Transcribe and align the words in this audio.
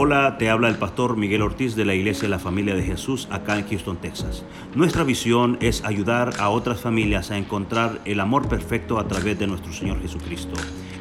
Hola, 0.00 0.38
te 0.38 0.48
habla 0.48 0.68
el 0.68 0.78
pastor 0.78 1.16
Miguel 1.16 1.42
Ortiz 1.42 1.74
de 1.74 1.84
la 1.84 1.92
Iglesia 1.92 2.22
de 2.22 2.28
la 2.28 2.38
Familia 2.38 2.76
de 2.76 2.84
Jesús 2.84 3.26
acá 3.32 3.58
en 3.58 3.66
Houston, 3.66 4.00
Texas. 4.00 4.44
Nuestra 4.76 5.02
visión 5.02 5.58
es 5.60 5.82
ayudar 5.82 6.34
a 6.38 6.50
otras 6.50 6.80
familias 6.80 7.32
a 7.32 7.36
encontrar 7.36 8.00
el 8.04 8.20
amor 8.20 8.48
perfecto 8.48 9.00
a 9.00 9.08
través 9.08 9.40
de 9.40 9.48
nuestro 9.48 9.72
Señor 9.72 10.00
Jesucristo. 10.00 10.54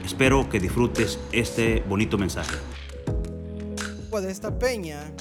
Espero 0.04 0.50
que 0.50 0.60
disfrutes 0.60 1.20
este 1.32 1.82
bonito 1.82 2.18
mensaje. 2.18 2.56
De 4.20 4.32
esta 4.32 4.58
peña, 4.58 5.14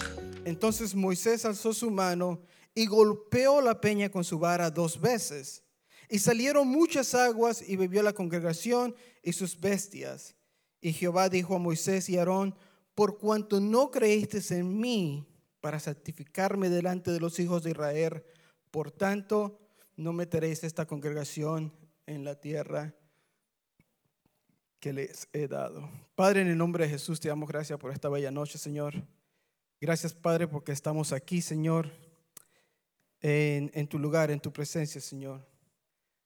entonces 0.47 0.95
Moisés 0.95 1.45
alzó 1.45 1.75
su 1.75 1.91
mano 1.91 2.41
y 2.75 2.87
golpeó 2.87 3.61
la 3.61 3.79
peña 3.79 4.09
con 4.09 4.25
su 4.25 4.39
vara 4.39 4.71
dos 4.71 4.99
veces. 4.99 5.65
Y 6.09 6.21
salieron 6.21 6.67
muchas 6.67 7.15
aguas 7.15 7.61
y 7.61 7.77
bebió 7.77 8.03
la 8.03 8.15
congregación 8.15 8.95
y 9.23 9.35
sus 9.35 9.61
bestias. 9.61 10.35
Y 10.81 10.95
Jehová 10.95 11.29
dijo 11.29 11.57
a 11.57 11.59
Moisés 11.59 12.09
y 12.09 12.17
Aarón, 12.17 12.55
por 12.97 13.19
cuanto 13.19 13.61
no 13.61 13.91
creísteis 13.91 14.51
en 14.53 14.81
mí 14.81 15.29
para 15.61 15.79
santificarme 15.79 16.71
delante 16.71 17.11
de 17.11 17.21
los 17.21 17.39
hijos 17.39 17.63
de 17.63 17.73
Israel, 17.73 18.25
por 18.71 18.91
tanto 18.91 19.61
no 19.97 20.15
meteréis 20.15 20.65
esta 20.65 20.87
congregación 20.87 21.75
en 22.07 22.25
la 22.25 22.41
tierra 22.41 22.95
que 24.81 24.95
les 24.95 25.29
he 25.35 25.47
dado. 25.47 25.91
Padre, 26.15 26.41
en 26.41 26.49
el 26.49 26.57
nombre 26.57 26.85
de 26.85 26.91
Jesús 26.91 27.21
te 27.21 27.29
damos 27.29 27.51
gracias 27.51 27.79
por 27.79 27.93
esta 27.93 28.09
bella 28.09 28.31
noche, 28.31 28.57
Señor. 28.57 28.95
Gracias, 29.79 30.15
Padre, 30.15 30.49
porque 30.49 30.73
estamos 30.73 31.13
aquí, 31.13 31.43
Señor, 31.43 31.91
en, 33.21 33.71
en 33.75 33.87
tu 33.89 33.99
lugar, 33.99 34.31
en 34.31 34.41
tu 34.41 34.51
presencia, 34.51 35.03
Señor. 35.03 35.47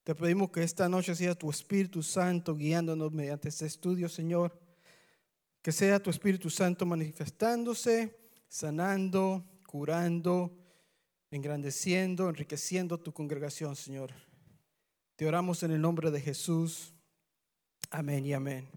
Te 0.04 0.14
pedimos 0.14 0.50
que 0.50 0.62
esta 0.62 0.88
noche 0.88 1.16
sea 1.16 1.34
tu 1.34 1.50
Espíritu 1.50 2.00
Santo 2.04 2.54
guiándonos 2.54 3.10
mediante 3.10 3.48
este 3.48 3.66
estudio, 3.66 4.08
Señor. 4.08 4.69
Que 5.62 5.72
sea 5.72 6.02
tu 6.02 6.08
Espíritu 6.08 6.48
Santo 6.48 6.86
manifestándose, 6.86 8.16
sanando, 8.48 9.44
curando, 9.66 10.56
engrandeciendo, 11.30 12.28
enriqueciendo 12.28 12.98
tu 12.98 13.12
congregación, 13.12 13.76
Señor. 13.76 14.12
Te 15.16 15.26
oramos 15.26 15.62
en 15.62 15.72
el 15.72 15.80
nombre 15.80 16.10
de 16.10 16.20
Jesús. 16.20 16.94
Amén 17.90 18.24
y 18.24 18.32
amén. 18.32 18.70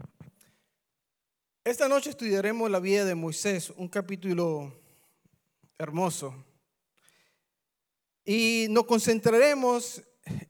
Esta 1.63 1.87
noche 1.87 2.09
estudiaremos 2.09 2.69
la 2.69 2.81
vida 2.81 3.05
de 3.05 3.15
Moisés, 3.15 3.69
un 3.77 3.87
capítulo 3.87 4.77
hermoso. 5.77 6.35
Y 8.25 8.67
nos 8.69 8.85
concentraremos 8.85 10.03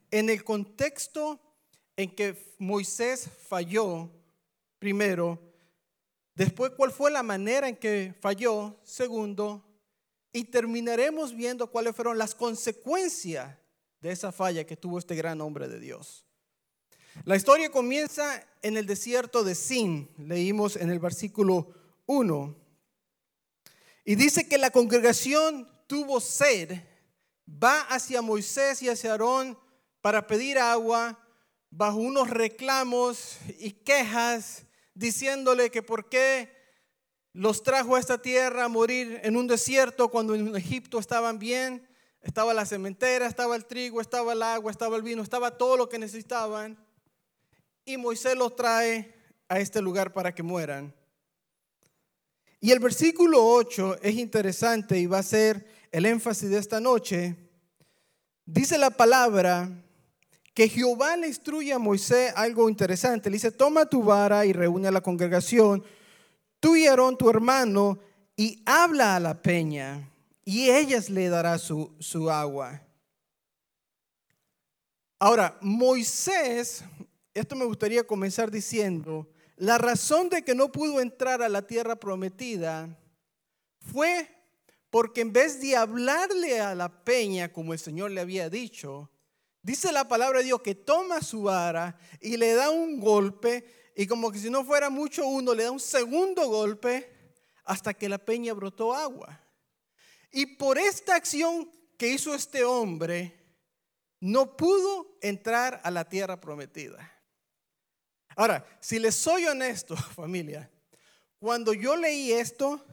en 0.09 0.31
el 0.31 0.43
contexto 0.43 1.39
en 1.95 2.15
que 2.15 2.55
Moisés 2.57 3.29
falló 3.47 4.09
primero 4.79 5.52
Después, 6.35 6.71
¿cuál 6.75 6.91
fue 6.91 7.11
la 7.11 7.23
manera 7.23 7.67
en 7.67 7.75
que 7.75 8.15
falló? 8.19 8.79
Segundo, 8.83 9.63
y 10.31 10.45
terminaremos 10.45 11.35
viendo 11.35 11.67
cuáles 11.67 11.95
fueron 11.95 12.17
las 12.17 12.33
consecuencias 12.33 13.55
de 14.01 14.11
esa 14.11 14.31
falla 14.31 14.65
que 14.65 14.75
tuvo 14.75 14.97
este 14.97 15.15
gran 15.15 15.39
hombre 15.41 15.67
de 15.67 15.79
Dios. 15.79 16.25
La 17.25 17.35
historia 17.35 17.69
comienza 17.69 18.43
en 18.63 18.75
el 18.75 18.87
desierto 18.87 19.43
de 19.43 19.53
Sin, 19.53 20.09
leímos 20.17 20.75
en 20.75 20.89
el 20.89 20.99
versículo 20.99 21.71
1, 22.07 22.55
y 24.05 24.15
dice 24.15 24.47
que 24.47 24.57
la 24.57 24.71
congregación 24.71 25.69
tuvo 25.87 26.19
sed, 26.19 26.81
va 27.47 27.81
hacia 27.81 28.23
Moisés 28.23 28.81
y 28.81 28.89
hacia 28.89 29.11
Aarón 29.11 29.57
para 30.01 30.25
pedir 30.25 30.57
agua 30.57 31.19
bajo 31.69 31.97
unos 31.97 32.29
reclamos 32.29 33.37
y 33.59 33.71
quejas 33.71 34.65
diciéndole 34.93 35.71
que 35.71 35.81
por 35.81 36.09
qué 36.09 36.51
los 37.33 37.63
trajo 37.63 37.95
a 37.95 37.99
esta 37.99 38.21
tierra 38.21 38.65
a 38.65 38.69
morir 38.69 39.19
en 39.23 39.35
un 39.35 39.47
desierto 39.47 40.09
cuando 40.09 40.35
en 40.35 40.55
Egipto 40.55 40.99
estaban 40.99 41.39
bien, 41.39 41.87
estaba 42.21 42.53
la 42.53 42.65
cementera, 42.65 43.27
estaba 43.27 43.55
el 43.55 43.65
trigo, 43.65 43.99
estaba 43.99 44.33
el 44.33 44.43
agua, 44.43 44.71
estaba 44.71 44.95
el 44.95 45.01
vino, 45.01 45.21
estaba 45.21 45.57
todo 45.57 45.75
lo 45.75 45.89
que 45.89 45.99
necesitaban. 45.99 46.77
Y 47.85 47.97
Moisés 47.97 48.37
los 48.37 48.55
trae 48.55 49.13
a 49.49 49.59
este 49.59 49.81
lugar 49.81 50.13
para 50.13 50.33
que 50.33 50.43
mueran. 50.43 50.93
Y 52.61 52.71
el 52.71 52.79
versículo 52.79 53.45
8 53.45 53.97
es 54.01 54.15
interesante 54.15 54.97
y 54.97 55.05
va 55.05 55.19
a 55.19 55.23
ser 55.23 55.67
el 55.91 56.05
énfasis 56.05 56.49
de 56.49 56.59
esta 56.59 56.79
noche. 56.79 57.35
Dice 58.45 58.77
la 58.77 58.91
palabra 58.91 59.82
que 60.53 60.69
Jehová 60.69 61.17
le 61.17 61.27
instruye 61.27 61.73
a 61.73 61.79
Moisés 61.79 62.31
algo 62.35 62.69
interesante. 62.69 63.29
Le 63.29 63.35
dice, 63.35 63.51
toma 63.51 63.85
tu 63.85 64.03
vara 64.03 64.45
y 64.45 64.53
reúne 64.53 64.87
a 64.87 64.91
la 64.91 65.01
congregación, 65.01 65.83
tú 66.59 66.75
y 66.75 66.85
Aarón, 66.85 67.17
tu 67.17 67.29
hermano, 67.29 67.99
y 68.35 68.61
habla 68.65 69.15
a 69.15 69.19
la 69.19 69.41
peña, 69.41 70.09
y 70.45 70.69
ellas 70.69 71.09
le 71.09 71.29
dará 71.29 71.57
su, 71.57 71.93
su 71.99 72.29
agua. 72.29 72.81
Ahora, 75.19 75.57
Moisés, 75.61 76.83
esto 77.33 77.55
me 77.55 77.65
gustaría 77.65 78.05
comenzar 78.05 78.51
diciendo, 78.51 79.29
la 79.55 79.77
razón 79.77 80.29
de 80.29 80.43
que 80.43 80.55
no 80.55 80.71
pudo 80.71 80.99
entrar 80.99 81.41
a 81.41 81.49
la 81.49 81.65
tierra 81.65 81.95
prometida 81.95 82.97
fue 83.79 84.29
porque 84.89 85.21
en 85.21 85.33
vez 85.33 85.61
de 85.61 85.75
hablarle 85.75 86.59
a 86.59 86.75
la 86.75 87.03
peña 87.03 87.51
como 87.51 87.73
el 87.73 87.79
Señor 87.79 88.11
le 88.11 88.21
había 88.21 88.49
dicho, 88.49 89.09
Dice 89.63 89.93
la 89.93 90.09
palabra 90.09 90.39
de 90.39 90.45
Dios 90.45 90.61
que 90.61 90.75
toma 90.75 91.21
su 91.21 91.43
vara 91.43 91.97
y 92.19 92.35
le 92.35 92.53
da 92.53 92.69
un 92.69 92.99
golpe 92.99 93.91
y 93.95 94.05
como 94.05 94.29
que 94.29 94.37
si 94.37 94.49
no 94.49 94.65
fuera 94.65 94.89
mucho 94.89 95.25
uno, 95.25 95.53
le 95.53 95.63
da 95.63 95.71
un 95.71 95.79
segundo 95.79 96.47
golpe 96.49 97.09
hasta 97.63 97.93
que 97.93 98.09
la 98.09 98.17
peña 98.17 98.53
brotó 98.53 98.93
agua. 98.93 99.39
Y 100.31 100.57
por 100.57 100.77
esta 100.77 101.15
acción 101.15 101.71
que 101.97 102.09
hizo 102.09 102.35
este 102.35 102.65
hombre, 102.65 103.39
no 104.19 104.57
pudo 104.57 105.17
entrar 105.21 105.79
a 105.85 105.91
la 105.91 106.09
tierra 106.09 106.41
prometida. 106.41 107.09
Ahora, 108.35 108.65
si 108.81 108.99
les 108.99 109.15
soy 109.15 109.45
honesto, 109.45 109.95
familia, 110.15 110.69
cuando 111.39 111.73
yo 111.73 111.95
leí 111.95 112.33
esto, 112.33 112.85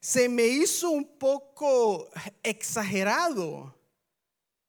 se 0.00 0.28
me 0.28 0.46
hizo 0.46 0.90
un 0.90 1.16
poco 1.18 2.10
exagerado 2.42 3.79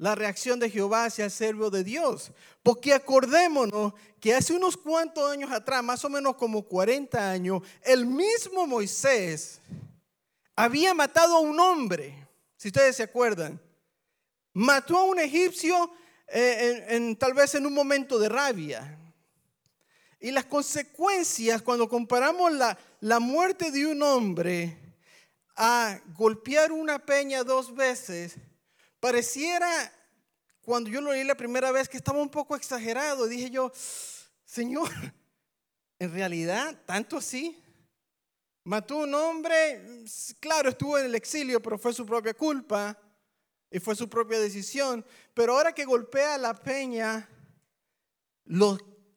la 0.01 0.15
reacción 0.15 0.59
de 0.59 0.67
Jehová 0.67 1.05
hacia 1.05 1.25
el 1.25 1.31
servo 1.31 1.69
de 1.69 1.83
Dios. 1.83 2.31
Porque 2.63 2.91
acordémonos 2.91 3.93
que 4.19 4.33
hace 4.33 4.51
unos 4.51 4.75
cuantos 4.75 5.29
años 5.29 5.51
atrás, 5.51 5.83
más 5.83 6.03
o 6.03 6.09
menos 6.09 6.35
como 6.37 6.63
40 6.63 7.29
años, 7.29 7.61
el 7.83 8.07
mismo 8.07 8.65
Moisés 8.65 9.61
había 10.55 10.95
matado 10.95 11.35
a 11.35 11.39
un 11.41 11.59
hombre, 11.59 12.27
si 12.57 12.69
ustedes 12.69 12.95
se 12.95 13.03
acuerdan. 13.03 13.61
Mató 14.53 14.97
a 14.97 15.03
un 15.03 15.19
egipcio 15.19 15.91
eh, 16.27 16.83
en, 16.89 17.15
tal 17.15 17.35
vez 17.35 17.53
en 17.53 17.67
un 17.67 17.73
momento 17.75 18.17
de 18.17 18.27
rabia. 18.27 18.97
Y 20.19 20.31
las 20.31 20.45
consecuencias, 20.45 21.61
cuando 21.61 21.87
comparamos 21.87 22.51
la, 22.53 22.75
la 23.01 23.19
muerte 23.19 23.69
de 23.69 23.85
un 23.85 24.01
hombre 24.01 24.79
a 25.55 26.01
golpear 26.17 26.71
una 26.71 26.97
peña 26.97 27.43
dos 27.43 27.75
veces, 27.75 28.37
Pareciera, 29.01 29.91
cuando 30.61 30.91
yo 30.91 31.01
lo 31.01 31.11
leí 31.11 31.23
la 31.23 31.35
primera 31.35 31.71
vez, 31.71 31.89
que 31.89 31.97
estaba 31.97 32.21
un 32.21 32.29
poco 32.29 32.55
exagerado. 32.55 33.27
Dije 33.27 33.49
yo, 33.49 33.71
Señor, 34.45 34.89
en 35.99 36.13
realidad, 36.13 36.79
tanto 36.85 37.17
así. 37.17 37.61
Mató 38.63 38.97
un 38.97 39.13
hombre, 39.15 40.05
claro, 40.39 40.69
estuvo 40.69 40.99
en 40.99 41.07
el 41.07 41.15
exilio, 41.15 41.59
pero 41.59 41.79
fue 41.79 41.93
su 41.93 42.05
propia 42.05 42.35
culpa 42.35 42.95
y 43.71 43.79
fue 43.79 43.95
su 43.95 44.07
propia 44.07 44.39
decisión. 44.39 45.03
Pero 45.33 45.57
ahora 45.57 45.73
que 45.73 45.83
golpea 45.83 46.37
la 46.37 46.53
peña, 46.53 47.27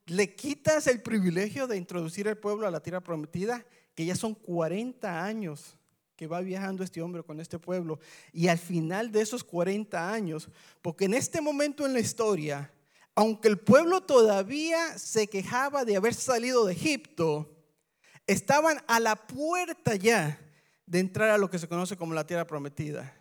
le 0.06 0.34
quitas 0.34 0.86
el 0.86 1.02
privilegio 1.02 1.66
de 1.66 1.76
introducir 1.76 2.26
al 2.26 2.38
pueblo 2.38 2.66
a 2.66 2.70
la 2.70 2.80
tierra 2.80 3.02
prometida, 3.02 3.66
que 3.94 4.06
ya 4.06 4.16
son 4.16 4.34
40 4.34 5.22
años 5.22 5.76
que 6.16 6.26
va 6.26 6.40
viajando 6.40 6.84
este 6.84 7.02
hombre 7.02 7.22
con 7.22 7.40
este 7.40 7.58
pueblo. 7.58 7.98
Y 8.32 8.48
al 8.48 8.58
final 8.58 9.10
de 9.10 9.22
esos 9.22 9.42
40 9.44 10.12
años, 10.12 10.48
porque 10.82 11.06
en 11.06 11.14
este 11.14 11.40
momento 11.40 11.84
en 11.84 11.92
la 11.92 12.00
historia, 12.00 12.72
aunque 13.14 13.48
el 13.48 13.58
pueblo 13.58 14.00
todavía 14.02 14.98
se 14.98 15.28
quejaba 15.28 15.84
de 15.84 15.96
haber 15.96 16.14
salido 16.14 16.66
de 16.66 16.72
Egipto, 16.72 17.50
estaban 18.26 18.82
a 18.86 19.00
la 19.00 19.16
puerta 19.16 19.94
ya 19.94 20.40
de 20.86 20.98
entrar 20.98 21.30
a 21.30 21.38
lo 21.38 21.50
que 21.50 21.58
se 21.58 21.68
conoce 21.68 21.96
como 21.96 22.14
la 22.14 22.26
tierra 22.26 22.46
prometida. 22.46 23.16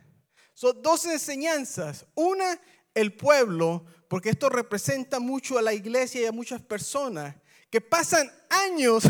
Son 0.54 0.82
dos 0.82 1.06
enseñanzas. 1.06 2.06
Una, 2.16 2.60
el 2.94 3.14
pueblo, 3.14 3.86
porque 4.08 4.30
esto 4.30 4.50
representa 4.50 5.20
mucho 5.20 5.58
a 5.58 5.62
la 5.62 5.74
iglesia 5.74 6.22
y 6.22 6.26
a 6.26 6.32
muchas 6.32 6.62
personas 6.62 7.36
que 7.70 7.82
pasan 7.82 8.32
años, 8.50 9.04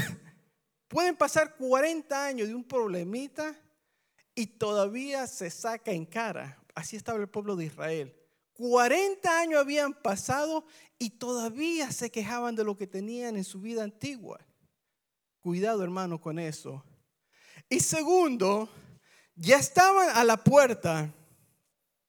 pueden 0.87 1.17
pasar 1.17 1.55
40 1.57 2.25
años 2.25 2.47
de 2.47 2.55
un 2.55 2.63
problemita 2.63 3.59
y 4.35 4.47
todavía 4.47 5.27
se 5.27 5.49
saca 5.49 5.91
en 5.91 6.05
cara. 6.05 6.57
Así 6.75 6.95
estaba 6.95 7.19
el 7.19 7.29
pueblo 7.29 7.55
de 7.55 7.65
Israel. 7.65 8.15
40 8.53 9.39
años 9.39 9.59
habían 9.59 9.93
pasado 9.93 10.65
y 10.99 11.11
todavía 11.11 11.91
se 11.91 12.11
quejaban 12.11 12.55
de 12.55 12.63
lo 12.63 12.77
que 12.77 12.87
tenían 12.87 13.35
en 13.35 13.43
su 13.43 13.59
vida 13.59 13.83
antigua. 13.83 14.39
Cuidado 15.39 15.83
hermano 15.83 16.21
con 16.21 16.39
eso. 16.39 16.83
Y 17.69 17.79
segundo, 17.79 18.69
ya 19.35 19.57
estaban 19.57 20.09
a 20.15 20.23
la 20.23 20.37
puerta 20.37 21.13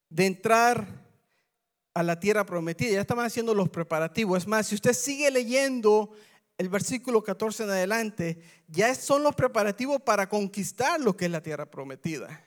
de 0.08 0.26
entrar 0.26 0.86
a 1.94 2.02
la 2.02 2.18
tierra 2.18 2.44
prometida, 2.44 2.92
ya 2.92 3.00
estaban 3.00 3.26
haciendo 3.26 3.54
los 3.54 3.68
preparativos. 3.68 4.38
Es 4.38 4.46
más, 4.46 4.66
si 4.66 4.74
usted 4.74 4.92
sigue 4.92 5.30
leyendo 5.30 6.12
el 6.56 6.68
versículo 6.68 7.22
14 7.22 7.64
en 7.64 7.70
adelante, 7.70 8.40
ya 8.68 8.94
son 8.94 9.22
los 9.22 9.34
preparativos 9.34 10.00
para 10.02 10.28
conquistar 10.28 11.00
lo 11.00 11.16
que 11.16 11.24
es 11.24 11.30
la 11.30 11.42
tierra 11.42 11.70
prometida. 11.70 12.44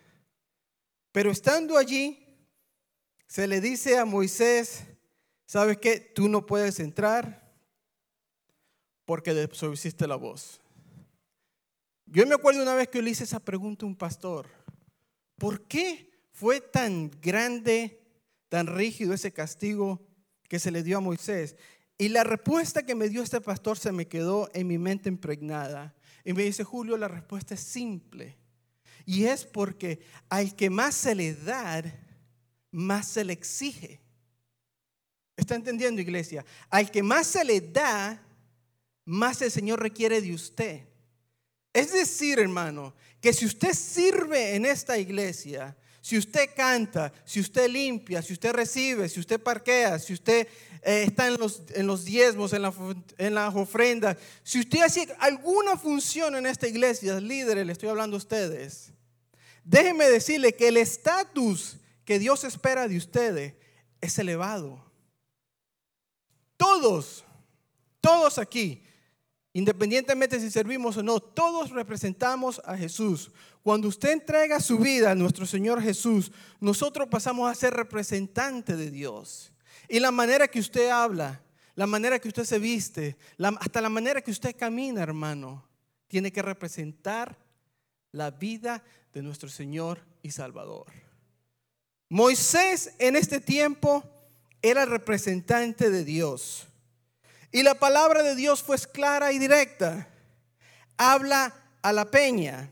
Pero 1.12 1.31
estando 1.31 1.77
allí, 1.77 2.24
se 3.27 3.48
le 3.48 3.59
dice 3.59 3.98
a 3.98 4.06
Moisés, 4.06 4.83
¿sabes 5.45 5.77
qué? 5.77 6.00
Tú 6.00 6.30
no 6.30 6.45
puedes 6.45 6.80
entrar 6.80 7.51
porque 9.04 9.33
desobedeciste 9.33 10.07
la 10.07 10.15
voz. 10.15 10.62
Yo 12.06 12.25
me 12.25 12.36
acuerdo 12.36 12.62
una 12.62 12.75
vez 12.75 12.88
que 12.88 13.01
le 13.01 13.09
hice 13.09 13.25
esa 13.25 13.39
pregunta 13.39 13.86
a 13.86 13.89
un 13.89 13.95
pastor. 13.95 14.48
¿Por 15.38 15.68
qué 15.68 16.09
fue 16.31 16.62
tan 16.62 17.12
grande, 17.21 18.01
tan 18.48 18.68
rígido 18.68 19.13
ese 19.13 19.33
castigo 19.33 20.07
que 20.48 20.59
se 20.59 20.71
le 20.71 20.83
dio 20.83 20.98
a 20.98 21.01
Moisés? 21.01 21.57
Y 21.97 22.09
la 22.09 22.23
respuesta 22.23 22.85
que 22.85 22.95
me 22.95 23.09
dio 23.09 23.23
este 23.23 23.41
pastor 23.41 23.77
se 23.77 23.91
me 23.91 24.07
quedó 24.07 24.49
en 24.53 24.67
mi 24.67 24.77
mente 24.77 25.09
impregnada. 25.09 25.95
Y 26.23 26.33
me 26.33 26.44
dice, 26.44 26.63
Julio, 26.63 26.97
la 26.97 27.07
respuesta 27.07 27.55
es 27.55 27.61
simple. 27.61 28.38
Y 29.05 29.25
es 29.25 29.45
porque 29.45 30.01
al 30.29 30.55
que 30.55 30.69
más 30.69 30.94
se 30.94 31.15
le 31.15 31.33
da, 31.33 31.83
más 32.71 33.07
se 33.07 33.23
le 33.23 33.33
exige. 33.33 34.01
¿Está 35.35 35.55
entendiendo, 35.55 36.01
iglesia? 36.01 36.45
Al 36.69 36.91
que 36.91 37.01
más 37.01 37.27
se 37.27 37.45
le 37.45 37.61
da, 37.61 38.21
más 39.05 39.41
el 39.41 39.51
Señor 39.51 39.81
requiere 39.81 40.21
de 40.21 40.33
usted. 40.33 40.88
Es 41.73 41.94
decir, 41.94 42.39
hermano, 42.39 42.94
que 43.21 43.33
si 43.33 43.45
usted 43.45 43.73
sirve 43.73 44.55
en 44.55 44.65
esta 44.65 44.97
iglesia, 44.97 45.77
si 46.07 46.18
usted 46.18 46.51
canta, 46.56 47.12
si 47.25 47.42
usted 47.42 47.69
limpia, 47.69 48.21
si 48.21 48.31
usted 48.31 48.54
recibe, 48.54 49.09
si 49.09 49.19
usted 49.19 49.42
parquea, 49.42 50.00
si 50.00 50.13
usted 50.13 50.48
eh, 50.81 51.04
está 51.06 51.27
en 51.27 51.38
los, 51.38 51.63
en 51.74 51.86
los 51.86 52.06
diezmos, 52.06 52.54
en, 52.54 52.62
la, 52.62 52.74
en 53.18 53.36
las 53.36 53.54
ofrendas, 53.54 54.15
si 54.42 54.62
usted 54.62 54.83
hace 54.83 55.13
alguna 55.19 55.75
función 55.75 56.38
en 56.38 56.45
esta 56.45 56.65
iglesia, 56.65 57.19
líderes, 57.19 57.65
le 57.65 57.74
estoy 57.74 57.89
hablando 57.89 58.15
a 58.15 58.19
ustedes, 58.19 58.94
déjeme 59.65 60.06
decirle 60.06 60.56
que 60.56 60.69
el 60.69 60.77
estatus 60.77 61.75
que 62.06 62.19
Dios 62.19 62.45
espera 62.45 62.88
de 62.88 62.95
ustedes 62.95 63.56
es 64.00 64.18
elevado. 64.18 64.89
Todos, 66.56 67.25
todos 68.00 68.38
aquí, 68.38 68.81
independientemente 69.53 70.39
si 70.39 70.51
servimos 70.51 70.97
o 70.97 71.03
no, 71.03 71.19
todos 71.19 71.71
representamos 71.71 72.61
a 72.65 72.77
Jesús. 72.77 73.31
Cuando 73.63 73.88
usted 73.88 74.11
entrega 74.11 74.59
su 74.59 74.77
vida 74.77 75.11
a 75.11 75.15
nuestro 75.15 75.45
Señor 75.45 75.81
Jesús, 75.81 76.31
nosotros 76.59 77.07
pasamos 77.09 77.49
a 77.49 77.55
ser 77.55 77.73
representantes 77.73 78.77
de 78.77 78.91
Dios. 78.91 79.51
Y 79.89 79.99
la 79.99 80.11
manera 80.11 80.47
que 80.47 80.59
usted 80.59 80.89
habla, 80.89 81.41
la 81.75 81.88
manera 81.88 82.19
que 82.19 82.27
usted 82.27 82.44
se 82.44 82.59
viste, 82.59 83.17
hasta 83.59 83.81
la 83.81 83.89
manera 83.89 84.21
que 84.21 84.31
usted 84.31 84.55
camina, 84.55 85.01
hermano, 85.01 85.67
tiene 86.07 86.31
que 86.31 86.41
representar 86.41 87.38
la 88.11 88.31
vida 88.31 88.83
de 89.13 89.21
nuestro 89.21 89.49
Señor 89.49 89.99
y 90.21 90.31
Salvador. 90.31 90.85
Moisés 92.09 92.94
en 92.99 93.15
este 93.15 93.39
tiempo 93.39 94.03
era 94.61 94.85
representante 94.85 95.89
de 95.89 96.03
Dios. 96.03 96.67
Y 97.51 97.63
la 97.63 97.75
palabra 97.75 98.23
de 98.23 98.35
Dios 98.35 98.61
fue 98.61 98.77
clara 98.77 99.31
y 99.31 99.39
directa. 99.39 100.07
Habla 100.97 101.53
a 101.81 101.94
la 101.94 102.05
peña. 102.05 102.71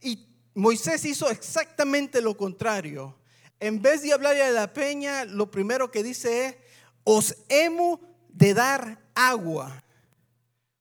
Y 0.00 0.26
Moisés 0.54 1.04
hizo 1.04 1.30
exactamente 1.30 2.20
lo 2.20 2.36
contrario. 2.36 3.18
En 3.60 3.80
vez 3.80 4.02
de 4.02 4.12
hablar 4.12 4.36
a 4.36 4.50
la 4.50 4.72
peña, 4.72 5.24
lo 5.24 5.50
primero 5.50 5.90
que 5.90 6.02
dice 6.02 6.46
es, 6.46 6.56
os 7.04 7.36
hemos 7.48 8.00
de 8.28 8.54
dar 8.54 8.98
agua. 9.14 9.84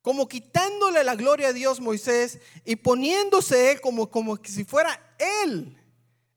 Como 0.02 0.28
quitándole 0.28 1.04
la 1.04 1.16
gloria 1.16 1.50
a 1.50 1.54
Dios 1.54 1.80
Moisés 1.80 2.40
y 2.66 2.76
poniéndose 2.78 3.80
como, 3.82 4.10
como 4.10 4.38
si 4.44 4.64
fuera 4.64 5.00
él 5.44 5.78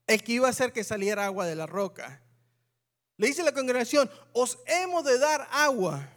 el 0.06 0.22
que 0.22 0.32
iba 0.32 0.46
a 0.46 0.50
hacer 0.50 0.72
que 0.72 0.84
saliera 0.84 1.24
agua 1.24 1.46
de 1.46 1.54
la 1.54 1.66
roca. 1.66 2.20
Le 3.16 3.28
dice 3.28 3.42
la 3.42 3.52
congregación, 3.52 4.10
os 4.32 4.58
hemos 4.66 5.04
de 5.04 5.18
dar 5.18 5.48
agua. 5.50 6.10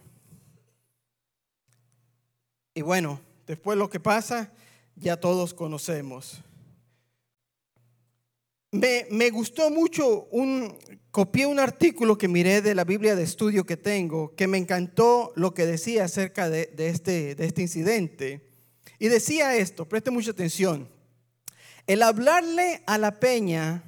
Y 2.78 2.82
bueno, 2.82 3.20
después 3.44 3.76
lo 3.76 3.90
que 3.90 3.98
pasa, 3.98 4.52
ya 4.94 5.16
todos 5.16 5.52
conocemos. 5.52 6.44
Me, 8.70 9.04
me, 9.10 9.30
gustó 9.30 9.68
mucho, 9.68 10.28
un, 10.30 10.78
copié 11.10 11.46
un 11.46 11.58
artículo 11.58 12.16
que 12.16 12.28
miré 12.28 12.62
de 12.62 12.76
la 12.76 12.84
Biblia 12.84 13.16
de 13.16 13.24
estudio 13.24 13.66
que 13.66 13.76
tengo, 13.76 14.32
que 14.36 14.46
me 14.46 14.58
encantó 14.58 15.32
lo 15.34 15.54
que 15.54 15.66
decía 15.66 16.04
acerca 16.04 16.48
de, 16.48 16.66
de, 16.66 16.90
este, 16.90 17.34
de 17.34 17.46
este 17.46 17.62
incidente. 17.62 18.48
Y 19.00 19.08
decía 19.08 19.56
esto, 19.56 19.88
preste 19.88 20.12
mucha 20.12 20.30
atención. 20.30 20.88
El 21.88 22.04
hablarle 22.04 22.84
a 22.86 22.96
la 22.96 23.18
peña 23.18 23.82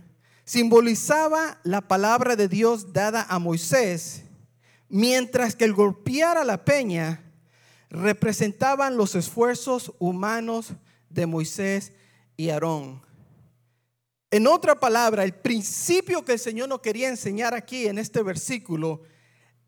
simbolizaba 0.45 1.61
la 1.63 1.83
palabra 1.83 2.35
de 2.35 2.49
Dios 2.49 2.93
dada 2.93 3.25
a 3.29 3.39
Moisés, 3.39 4.25
mientras 4.89 5.55
que 5.55 5.65
el 5.65 5.75
golpear 5.75 6.37
a 6.37 6.45
la 6.45 6.65
peña 6.65 7.30
representaban 7.91 8.97
los 8.97 9.15
esfuerzos 9.15 9.93
humanos 9.99 10.73
de 11.09 11.27
Moisés 11.27 11.93
y 12.37 12.51
Aarón. 12.51 13.03
En 14.31 14.47
otra 14.47 14.79
palabra, 14.79 15.25
el 15.25 15.35
principio 15.35 16.25
que 16.25 16.33
el 16.33 16.39
Señor 16.39 16.69
nos 16.69 16.81
quería 16.81 17.09
enseñar 17.09 17.53
aquí 17.53 17.87
en 17.87 17.99
este 17.99 18.23
versículo 18.23 19.03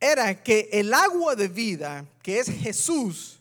era 0.01 0.43
que 0.43 0.69
el 0.73 0.95
agua 0.95 1.35
de 1.35 1.49
vida, 1.49 2.07
que 2.23 2.39
es 2.39 2.49
Jesús, 2.49 3.41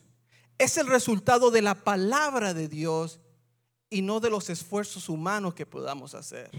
es 0.58 0.76
el 0.76 0.88
resultado 0.88 1.50
de 1.50 1.62
la 1.62 1.74
palabra 1.74 2.52
de 2.52 2.68
Dios 2.68 3.20
y 3.88 4.02
no 4.02 4.20
de 4.20 4.30
los 4.30 4.50
esfuerzos 4.50 5.08
humanos 5.08 5.54
que 5.54 5.66
podamos 5.66 6.14
hacer 6.14 6.50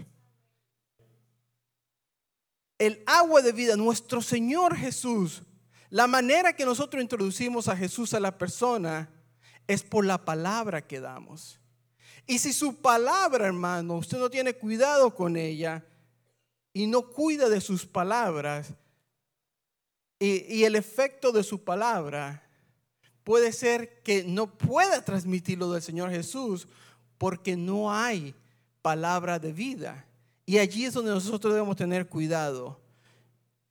el 2.86 3.02
agua 3.06 3.42
de 3.42 3.52
vida, 3.52 3.75
nuestro 3.75 4.22
Señor 4.22 4.75
Jesús, 4.75 5.42
la 5.94 6.07
manera 6.07 6.56
que 6.56 6.66
nosotros 6.66 7.04
introducimos 7.04 7.68
a 7.68 7.78
Jesús 7.78 8.16
a 8.16 8.19
la 8.19 8.36
persona 8.36 9.12
es 9.68 9.84
por 9.84 10.04
la 10.04 10.25
palabra 10.25 10.81
que 10.88 11.00
damos. 11.00 11.60
Y 12.25 12.40
si 12.40 12.51
su 12.51 12.77
palabra, 12.77 13.46
hermano, 13.46 13.98
usted 13.98 14.17
no 14.17 14.27
tiene 14.27 14.56
cuidado 14.56 15.13
con 15.13 15.38
ella 15.38 15.86
y 16.74 16.88
no 16.88 17.12
cuida 17.12 17.48
de 17.48 17.62
sus 17.62 17.86
palabras, 17.86 18.74
y, 20.17 20.63
el 20.63 20.75
efecto 20.75 21.32
de 21.32 21.44
su 21.44 21.63
palabra 21.63 22.41
puede 23.24 23.51
ser 23.53 24.01
que 24.01 24.24
no 24.24 24.48
pueda 24.48 25.06
transmitir 25.06 25.60
lo 25.60 25.72
del 25.72 25.84
Señor 25.84 26.10
Jesús 26.10 26.67
porque 27.20 27.56
no 27.56 27.94
hay 27.94 28.34
palabra 28.82 29.38
de 29.38 29.53
vida. 29.53 30.08
Y 30.44 30.58
allí 30.58 30.86
es 30.86 30.96
donde 30.96 31.12
nosotros 31.12 31.53
debemos 31.53 31.75
tener 31.75 32.10
cuidado. 32.10 32.83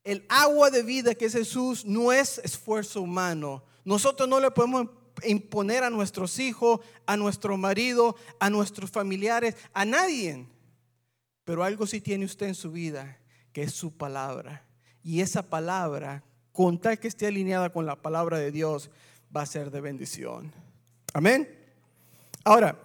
El 0.04 0.24
agua 0.28 0.70
de 0.70 0.82
vida 0.82 1.14
que 1.14 1.26
es 1.26 1.32
Jesús 1.32 1.84
no 1.84 2.12
es 2.12 2.38
esfuerzo 2.38 3.02
humano. 3.02 3.62
Nosotros 3.84 4.28
no 4.28 4.40
le 4.40 4.50
podemos 4.50 4.88
imponer 5.24 5.84
a 5.84 5.90
nuestros 5.90 6.38
hijos, 6.38 6.80
a 7.06 7.16
nuestro 7.16 7.56
marido, 7.56 8.16
a 8.40 8.50
nuestros 8.50 8.90
familiares, 8.90 9.56
a 9.72 9.84
nadie. 9.84 10.46
Pero 11.44 11.64
algo 11.64 11.86
sí 11.86 12.00
tiene 12.00 12.24
usted 12.24 12.46
en 12.46 12.54
su 12.54 12.70
vida, 12.70 13.18
que 13.52 13.62
es 13.62 13.72
su 13.72 13.96
palabra. 13.96 14.64
Y 15.02 15.20
esa 15.20 15.42
palabra, 15.42 16.24
con 16.52 16.80
tal 16.80 16.98
que 16.98 17.08
esté 17.08 17.26
alineada 17.26 17.70
con 17.70 17.86
la 17.86 17.96
palabra 17.96 18.38
de 18.38 18.50
Dios, 18.50 18.90
va 19.34 19.42
a 19.42 19.46
ser 19.46 19.70
de 19.70 19.80
bendición. 19.80 20.52
Amén. 21.12 21.48
Ahora, 22.44 22.78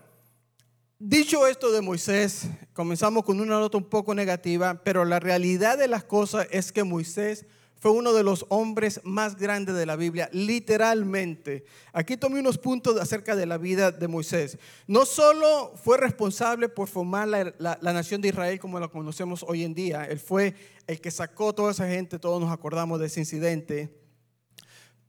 Dicho 1.00 1.46
esto 1.46 1.72
de 1.72 1.82
Moisés, 1.82 2.48
comenzamos 2.74 3.24
con 3.24 3.40
una 3.40 3.60
nota 3.60 3.78
un 3.78 3.84
poco 3.84 4.16
negativa, 4.16 4.82
pero 4.84 5.06
la 5.06 5.20
realidad 5.20 5.78
de 5.78 5.88
las 5.88 6.04
cosas 6.04 6.48
es 6.50 6.72
que 6.72 6.84
Moisés 6.84 7.46
fue 7.76 7.92
uno 7.92 8.14
de 8.14 8.24
los 8.24 8.48
hombres 8.50 9.02
más 9.04 9.36
grandes 9.36 9.76
de 9.76 9.86
la 9.86 9.96
Biblia, 9.96 10.28
literalmente. 10.34 11.66
Aquí 11.94 12.18
tomé 12.18 12.40
unos 12.40 12.58
puntos 12.58 13.00
acerca 13.00 13.36
de 13.36 13.46
la 13.46 13.60
vida 13.60 13.92
de 13.92 14.08
Moisés. 14.08 14.58
No 14.88 15.06
solo 15.06 15.72
fue 15.76 16.00
responsable 16.00 16.68
por 16.68 16.88
formar 16.88 17.28
la, 17.28 17.78
nación 17.80 18.20
de 18.20 18.30
Israel 18.30 18.60
como 18.60 18.80
la 18.80 18.88
conocemos 18.88 19.46
hoy 19.48 19.66
en 19.66 19.76
día, 19.76 20.04
él 20.06 20.18
fue 20.18 20.56
el 20.88 21.00
que 21.00 21.12
sacó 21.12 21.54
toda 21.54 21.74
esa 21.74 21.88
gente, 21.88 22.18
todos 22.18 22.42
nos 22.42 22.52
acordamos 22.52 23.00
de 23.00 23.06
ese 23.06 23.20
incidente. 23.20 24.02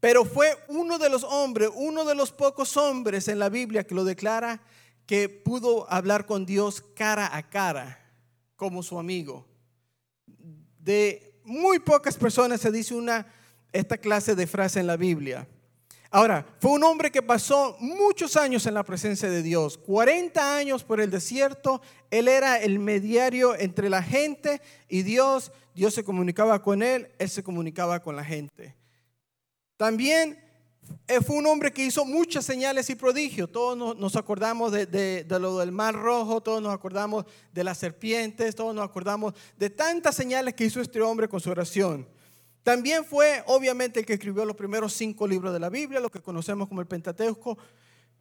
Pero 0.01 0.27
fue 0.27 0.55
uno 0.69 0.99
de 0.99 1.09
los 1.09 1.25
hombres, 1.25 1.71
uno 1.75 2.05
de 2.05 2.15
los 2.15 2.31
pocos 2.31 2.77
hombres 2.77 3.27
en 3.29 3.39
la 3.39 3.49
Biblia 3.49 3.85
que 3.85 3.95
lo 3.95 4.05
declara 4.05 4.61
que 5.09 5.31
pudo 5.31 5.91
hablar 5.91 6.27
con 6.27 6.45
Dios 6.45 6.85
cara 6.95 7.35
a 7.35 7.49
cara 7.49 7.99
como 8.57 8.83
su 8.83 8.99
amigo. 8.99 9.47
De 10.79 11.41
muy 11.45 11.79
pocas 11.79 12.15
personas 12.19 12.61
se 12.61 12.71
dice 12.71 12.95
una 12.95 13.27
esta 13.73 13.97
clase 13.97 14.35
de 14.35 14.47
frase 14.47 14.81
en 14.81 14.87
la 14.87 14.99
Biblia. 14.99 15.49
Ahora, 16.11 16.47
fue 16.61 16.73
un 16.73 16.85
hombre 16.85 17.11
que 17.11 17.23
pasó 17.23 17.79
muchos 17.81 18.37
años 18.37 18.67
en 18.67 18.75
la 18.75 18.83
presencia 18.83 19.31
de 19.31 19.43
Dios, 19.43 19.79
40 19.79 20.57
años 20.57 20.85
por 20.85 21.01
el 21.01 21.11
desierto. 21.11 21.81
Él 22.11 22.29
era 22.29 22.61
el 22.61 22.79
mediario 22.79 23.57
entre 23.57 23.89
la 23.89 24.03
gente 24.03 24.61
y 24.91 25.05
Dios. 25.05 25.53
Dios 25.75 25.95
se 25.95 26.05
comunicaba 26.05 26.61
con 26.61 26.83
él, 26.83 27.09
él 27.19 27.31
se 27.31 27.43
comunicaba 27.43 28.01
con 28.01 28.15
la 28.15 28.25
gente. 28.25 28.77
También 29.79 30.39
fue 31.25 31.37
un 31.37 31.47
hombre 31.47 31.73
que 31.73 31.85
hizo 31.85 32.05
muchas 32.05 32.45
señales 32.45 32.91
y 32.91 32.95
prodigios. 32.95 33.51
Todos 33.51 33.97
nos, 33.97 34.17
acordamos 34.17 34.73
de, 34.73 34.87
de, 34.87 35.39
lo 35.41 35.59
del 35.59 35.73
mar 35.73 35.95
rojo, 35.95 36.41
todos 36.41 36.63
nos 36.63 36.73
acordamos 36.73 37.25
de 37.53 37.65
las 37.65 37.79
serpientes, 37.79 38.55
todos 38.55 38.75
nos 38.75 38.85
acordamos 38.85 39.35
de 39.57 39.71
tantas 39.71 40.15
señales 40.15 40.55
que 40.55 40.65
hizo 40.65 40.81
este 40.81 41.01
hombre 41.01 41.29
con 41.29 41.41
su 41.41 41.51
oración. 41.51 42.07
También 42.63 43.05
fue, 43.05 43.43
obviamente, 43.47 44.01
el 44.01 44.07
que 44.07 44.15
escribió 44.15 44.45
los 44.45 44.57
primeros 44.57 44.93
cinco 44.93 45.27
libros 45.27 45.53
de 45.53 45.61
la 45.61 45.71
Biblia, 45.71 46.01
lo 46.01 46.11
que 46.11 46.21
conocemos 46.21 46.69
como 46.69 46.81
el 46.81 46.87
Pentateuco. 46.87 47.57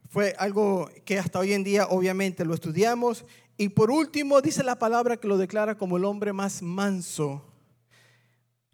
Fue 0.08 0.34
algo 0.38 0.88
que 1.04 1.18
hasta 1.18 1.38
hoy 1.38 1.52
en 1.52 1.64
día, 1.64 1.86
obviamente, 1.88 2.44
lo 2.46 2.54
estudiamos. 2.54 3.26
Y 3.58 3.68
por 3.68 3.90
último, 3.90 4.40
dice 4.40 4.62
la 4.62 4.78
palabra 4.78 5.18
que 5.18 5.28
lo 5.28 5.36
declara 5.36 5.76
como 5.76 5.98
el 5.98 6.04
hombre 6.06 6.32
más 6.32 6.62
manso 6.62 7.47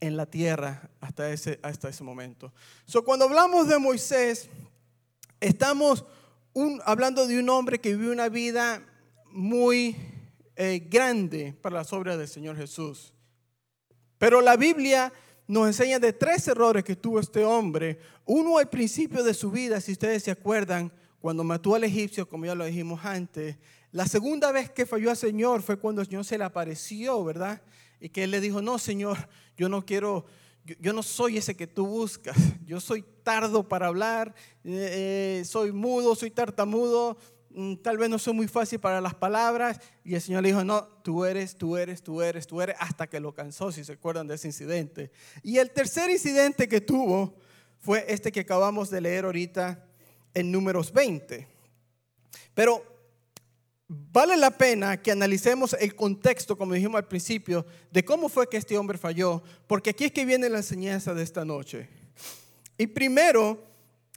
en 0.07 0.17
la 0.17 0.27
tierra 0.27 0.91
hasta 1.01 1.31
ese, 1.31 1.59
hasta 1.63 1.89
ese 1.89 2.05
momento. 2.05 2.53
So, 2.85 3.05
cuando 3.05 3.25
hablamos 3.25 3.69
de 3.69 3.79
Moisés, 3.79 4.49
estamos 5.41 6.05
hablando 6.85 7.27
de 7.27 7.39
un 7.39 7.49
hombre 7.49 7.81
que 7.81 7.97
vivió 7.97 8.13
una 8.13 8.29
vida 8.29 8.83
muy 9.27 9.97
eh, 10.57 10.87
grande 10.89 11.55
para 11.61 11.77
las 11.77 11.93
obras 11.93 12.19
del 12.19 12.29
Señor 12.29 12.57
Jesús. 12.57 13.13
Pero 14.19 14.41
la 14.41 14.57
Biblia 14.57 15.13
nos 15.47 15.67
enseña 15.67 15.99
de 15.99 16.13
tres 16.13 16.47
errores 16.49 16.85
que 16.85 16.97
tuvo 16.97 17.21
este 17.21 17.45
hombre. 17.45 17.99
Uno 18.25 18.59
al 18.59 18.69
principio 18.69 19.23
de 19.23 19.35
su 19.35 19.51
vida, 19.51 19.81
si 19.81 19.93
ustedes 19.93 20.23
se 20.23 20.31
acuerdan, 20.31 20.93
cuando 21.21 21.43
mató 21.43 21.75
al 21.75 21.85
egipcio, 21.85 22.29
como 22.29 22.47
ya 22.47 22.55
lo 22.55 22.65
dijimos 22.65 23.05
antes. 23.05 23.57
La 23.93 24.07
segunda 24.07 24.53
vez 24.53 24.71
que 24.71 24.87
falló 24.87 25.11
al 25.11 25.17
Señor 25.17 25.63
fue 25.63 25.79
cuando 25.79 26.03
el 26.03 26.07
Señor 26.07 26.25
se 26.25 26.37
le 26.37 26.45
apareció, 26.45 27.25
¿verdad? 27.25 27.63
Y 28.05 28.11
que 28.11 28.25
él 28.25 28.31
le 28.31 28.41
dijo, 28.41 28.61
no, 28.61 28.79
Señor, 28.79 29.29
yo 29.57 29.69
no 29.69 29.87
quiero, 29.87 30.27
yo, 30.81 30.93
no 30.93 31.03
soy 31.03 31.39
ese 31.39 31.57
que 31.57 31.67
tú 31.67 31.87
buscas. 31.87 32.37
Yo 32.67 32.81
soy 32.81 33.05
tardo 33.23 33.69
para 33.69 33.87
hablar, 33.87 34.35
eh, 34.65 35.41
eh, 35.41 35.45
soy 35.45 35.73
mudo, 35.73 36.15
soy 36.15 36.31
tartamudo, 36.31 37.17
Mm, 37.57 37.77
tal 37.77 37.99
vez 37.99 38.11
no 38.11 38.19
soy 38.19 38.35
muy 38.35 38.49
fácil 38.49 38.81
para 38.81 39.01
las 39.01 39.15
palabras. 39.15 39.81
Y 40.03 40.17
el 40.17 40.21
Señor 40.21 40.43
le 40.43 40.49
dijo, 40.49 40.65
no, 40.65 40.83
tú 41.03 41.25
eres, 41.25 41.57
tú 41.57 41.77
eres, 41.77 42.03
tú 42.03 42.21
eres, 42.21 42.47
tú 42.49 42.61
eres, 42.61 42.75
hasta 42.81 43.07
que 43.07 43.21
lo 43.21 43.33
cansó, 43.33 43.71
si 43.71 43.85
se 43.85 43.93
acuerdan 43.93 44.27
de 44.27 44.35
ese 44.35 44.49
incidente. 44.49 45.13
Y 45.43 45.59
el 45.59 45.71
tercer 45.71 46.11
incidente 46.11 46.69
que 46.69 46.81
tuvo 46.81 47.37
fue 47.79 48.05
este 48.09 48.33
que 48.33 48.41
acabamos 48.41 48.91
de 48.91 49.01
leer 49.01 49.25
ahorita 49.25 49.87
en 50.35 50.51
números 50.51 50.93
20. 50.93 51.47
Pero 52.55 52.83
vale 53.89 54.37
la 54.37 54.51
pena 54.51 55.01
que 55.01 55.13
analicemos 55.13 55.77
el 55.79 55.95
contexto, 55.95 56.57
como 56.57 56.75
dijimos 56.75 56.97
al 56.97 57.09
principio, 57.09 57.67
de 57.91 58.05
cómo 58.05 58.29
fue 58.29 58.49
que 58.49 58.57
este 58.57 58.77
hombre 58.79 58.99
falló, 58.99 59.43
porque 59.67 59.91
aquí 59.91 60.05
es 60.05 60.13
que 60.13 60.25
viene 60.25 60.49
la 60.49 60.59
enseñanza 60.59 61.15
de 61.15 61.23
esta 61.23 61.45
noche. 61.45 61.89
Y 62.77 62.87
primero, 62.87 63.63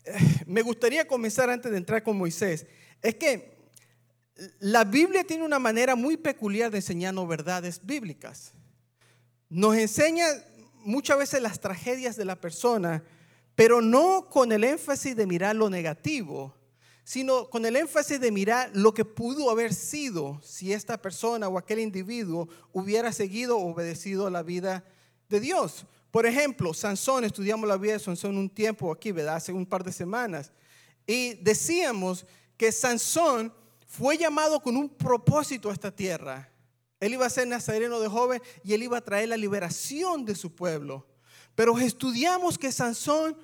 eh, 0.04 0.18
me 0.46 0.62
gustaría 0.62 1.08
comenzar 1.08 1.50
antes 1.50 1.72
de 1.72 1.78
entrar 1.78 2.04
con 2.04 2.18
Moisés 2.18 2.66
es 3.02 3.16
que 3.16 3.58
la 4.60 4.84
Biblia 4.84 5.24
tiene 5.24 5.44
una 5.44 5.60
manera 5.60 5.96
muy 5.96 6.18
peculiar 6.18 6.72
de 6.72 6.78
enseñarnos 6.78 7.28
verdades 7.28 7.82
bíblicas. 7.84 8.54
Nos 9.50 9.76
enseña 9.76 10.26
muchas 10.84 11.18
veces 11.18 11.42
las 11.42 11.60
tragedias 11.60 12.16
de 12.16 12.26
la 12.26 12.40
persona, 12.40 13.04
pero 13.56 13.82
no 13.82 14.30
con 14.30 14.52
el 14.52 14.64
énfasis 14.64 15.16
de 15.16 15.26
mirar 15.26 15.56
lo 15.56 15.70
negativo, 15.70 16.56
sino 17.08 17.50
con 17.50 17.66
el 17.66 17.78
énfasis 17.78 18.20
de 18.20 18.34
mirar 18.34 18.70
lo 18.74 18.94
que 18.94 19.06
pudo 19.06 19.50
haber 19.50 19.74
sido 19.74 20.42
si 20.44 20.74
esta 20.74 21.02
persona 21.02 21.48
o 21.48 21.58
aquel 21.58 21.80
individuo 21.80 22.50
hubiera 22.74 23.14
seguido 23.14 23.58
o 23.58 23.72
obedecido 23.72 24.30
la 24.30 24.44
vida 24.44 24.84
de 25.30 25.40
Dios. 25.40 25.86
Por 26.12 26.26
ejemplo, 26.26 26.74
Sansón, 26.74 27.24
estudiamos 27.24 27.66
la 27.66 27.78
vida 27.78 27.94
de 27.94 28.00
Sansón 28.00 28.38
un 28.38 28.50
tiempo 28.50 28.92
aquí, 28.92 29.14
¿verdad? 29.14 29.36
Hace 29.36 29.54
un 29.54 29.66
par 29.66 29.86
de 29.86 29.94
semanas. 29.94 30.52
Y 31.06 31.36
decíamos 31.36 32.26
que 32.58 32.74
Sansón 32.74 33.54
fue 33.88 34.18
llamado 34.18 34.60
con 34.60 34.76
un 34.76 34.90
propósito 34.90 35.70
a 35.70 35.74
esta 35.74 35.96
tierra. 35.96 36.52
Él 37.00 37.14
iba 37.14 37.26
a 37.26 37.30
ser 37.30 37.48
nazareno 37.48 38.02
de 38.02 38.10
joven 38.10 38.42
y 38.66 38.74
él 38.74 38.84
iba 38.84 38.98
a 38.98 39.06
traer 39.06 39.30
la 39.30 39.38
liberación 39.38 40.26
de 40.26 40.36
su 40.36 40.54
pueblo. 40.54 41.08
Pero 41.56 41.80
estudiamos 41.80 42.58
que 42.58 42.70
Sansón 42.70 43.38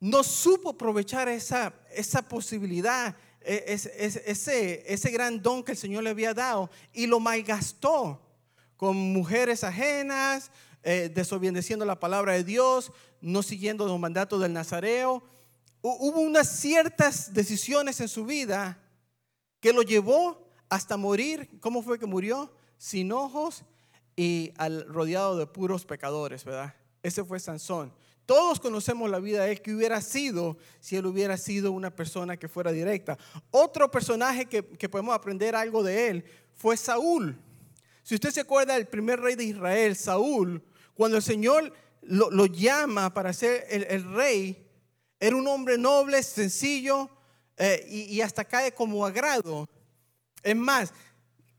no 0.00 0.22
supo 0.22 0.70
aprovechar 0.70 1.28
esa, 1.28 1.72
esa 1.94 2.22
posibilidad, 2.22 3.16
e, 3.40 3.64
ese, 3.68 4.84
ese, 4.86 5.10
gran 5.10 5.42
don 5.42 5.62
que 5.62 5.72
el 5.72 5.78
Señor 5.78 6.02
le 6.02 6.10
había 6.10 6.34
dado 6.34 6.70
y 6.92 7.06
lo 7.06 7.20
malgastó 7.20 8.20
con 8.76 8.96
mujeres 8.96 9.64
ajenas, 9.64 10.50
eh, 10.82 11.10
desobedeciendo 11.14 11.84
la 11.84 11.98
palabra 12.00 12.32
de 12.34 12.44
Dios, 12.44 12.92
no 13.20 13.42
siguiendo 13.42 13.86
los 13.86 13.98
mandatos 13.98 14.40
del 14.40 14.52
Nazareo 14.52 15.22
hubo 15.84 16.20
unas 16.20 16.48
ciertas 16.48 17.34
decisiones 17.34 18.00
en 18.00 18.08
su 18.08 18.24
vida 18.24 18.78
que 19.60 19.72
lo 19.72 19.82
llevó 19.82 20.48
hasta 20.68 20.96
morir. 20.96 21.50
¿Cómo 21.60 21.82
fue 21.82 21.98
que 21.98 22.06
murió? 22.06 22.50
Sin 22.78 23.12
ojos 23.12 23.64
y 24.16 24.52
al, 24.56 24.86
rodeado 24.86 25.36
de 25.36 25.46
puros 25.46 25.84
pecadores, 25.84 26.44
¿verdad? 26.44 26.74
Ese 27.02 27.22
fue 27.22 27.38
Sansón. 27.38 27.92
Todos 28.26 28.60
conocemos 28.60 29.10
la 29.10 29.18
vida 29.18 29.44
de 29.44 29.52
él 29.52 29.62
que 29.62 29.74
hubiera 29.74 30.00
sido 30.00 30.56
si 30.80 30.96
él 30.96 31.06
hubiera 31.06 31.36
sido 31.36 31.72
una 31.72 31.94
persona 31.94 32.36
que 32.36 32.48
fuera 32.48 32.72
directa. 32.72 33.18
Otro 33.50 33.90
personaje 33.90 34.46
que, 34.46 34.62
podemos 34.88 35.14
aprender 35.14 35.54
algo 35.54 35.82
de 35.82 36.08
él 36.08 36.24
fue 36.54 36.76
Saúl. 36.76 37.36
Si 38.02 38.14
usted 38.14 38.30
se 38.30 38.40
acuerda 38.40 38.74
del 38.74 38.86
primer 38.86 39.20
rey 39.20 39.34
de 39.34 39.44
Israel, 39.44 39.96
Saúl, 39.96 40.62
cuando 40.94 41.16
el 41.16 41.22
Señor 41.22 41.72
lo, 42.02 42.46
llama 42.46 43.12
para 43.12 43.32
ser 43.32 43.66
el 43.68 44.04
rey, 44.14 44.64
era 45.20 45.36
un 45.36 45.46
hombre 45.46 45.78
noble, 45.78 46.22
sencillo 46.22 47.08
eh, 47.56 47.86
y, 47.88 48.20
hasta 48.20 48.44
cae 48.44 48.72
como 48.72 49.06
agrado. 49.06 49.68
Es 50.42 50.56
más, 50.56 50.92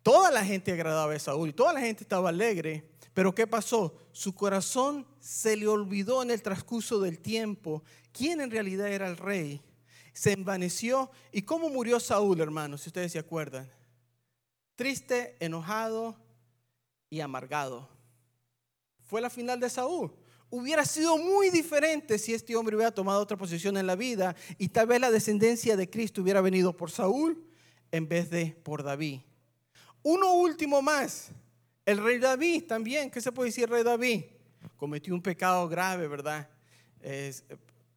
toda 0.03 0.29
la 0.29 0.43
gente 0.43 0.71
agradaba 0.71 1.13
a 1.13 1.19
Saúl 1.19 1.49
y 1.49 1.53
toda 1.53 1.73
la 1.73 1.79
gente 1.79 2.03
estaba 2.03 2.29
alegre. 2.29 2.83
Pero 3.15 3.33
¿qué 3.33 3.47
pasó? 3.47 3.97
Su 4.11 4.35
corazón 4.35 5.07
se 5.19 5.55
le 5.55 5.67
olvidó 5.67 6.21
en 6.21 6.29
el 6.29 6.43
transcurso 6.43 6.99
del 6.99 7.17
tiempo 7.17 7.81
quién 8.11 8.41
en 8.41 8.51
realidad 8.51 8.89
era 8.89 9.07
el 9.07 9.17
rey. 9.17 9.63
Se 10.13 10.33
envaneció. 10.33 11.09
¿Y 11.31 11.41
cómo 11.41 11.69
murió 11.69 11.99
Saúl, 11.99 12.39
hermanos? 12.41 12.81
Si 12.81 12.89
ustedes 12.89 13.13
se 13.13 13.19
acuerdan. 13.19 13.71
Triste, 14.75 15.37
enojado 15.39 16.15
y 17.09 17.21
amargado. 17.21 17.89
Fue 19.05 19.21
la 19.21 19.29
final 19.31 19.59
de 19.59 19.69
Saúl 19.69 20.13
hubiera 20.49 20.85
sido 20.85 21.17
muy 21.17 21.49
diferente 21.49 22.17
si 22.17 22.33
este 22.33 22.55
hombre 22.55 22.75
hubiera 22.75 22.93
tomado 22.93 23.19
otra 23.19 23.37
posición 23.37 23.77
en 23.77 23.87
la 23.87 23.95
vida 23.95 24.35
y 24.57 24.69
tal 24.69 24.87
vez 24.87 25.01
la 25.01 25.11
descendencia 25.11 25.75
de 25.75 25.89
Cristo 25.89 26.21
hubiera 26.21 26.41
venido 26.41 26.75
por 26.75 26.91
Saúl 26.91 27.43
en 27.91 28.07
vez 28.07 28.29
de 28.29 28.57
por 28.63 28.83
David. 28.83 29.21
Uno 30.03 30.35
último 30.35 30.81
más, 30.81 31.31
el 31.85 32.03
rey 32.03 32.17
David 32.17 32.65
también, 32.67 33.11
¿qué 33.11 33.21
se 33.21 33.31
puede 33.31 33.49
decir 33.49 33.69
rey 33.69 33.83
David? 33.83 34.23
Cometió 34.77 35.13
un 35.13 35.21
pecado 35.21 35.67
grave, 35.67 36.07
¿verdad? 36.07 36.49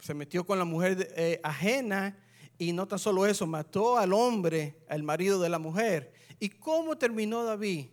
se 0.01 0.15
metió 0.15 0.45
con 0.45 0.59
la 0.59 0.65
mujer 0.65 1.13
eh, 1.17 1.41
ajena 1.43 2.17
y 2.59 2.73
no 2.73 2.87
tan 2.87 2.99
solo 2.99 3.27
eso, 3.27 3.47
mató 3.47 3.99
al 3.99 4.13
hombre, 4.13 4.77
al 4.89 5.03
marido 5.03 5.41
de 5.41 5.49
la 5.49 5.59
mujer. 5.59 6.13
¿Y 6.41 6.49
cómo 6.49 6.97
terminó 6.97 7.45
David? 7.45 7.87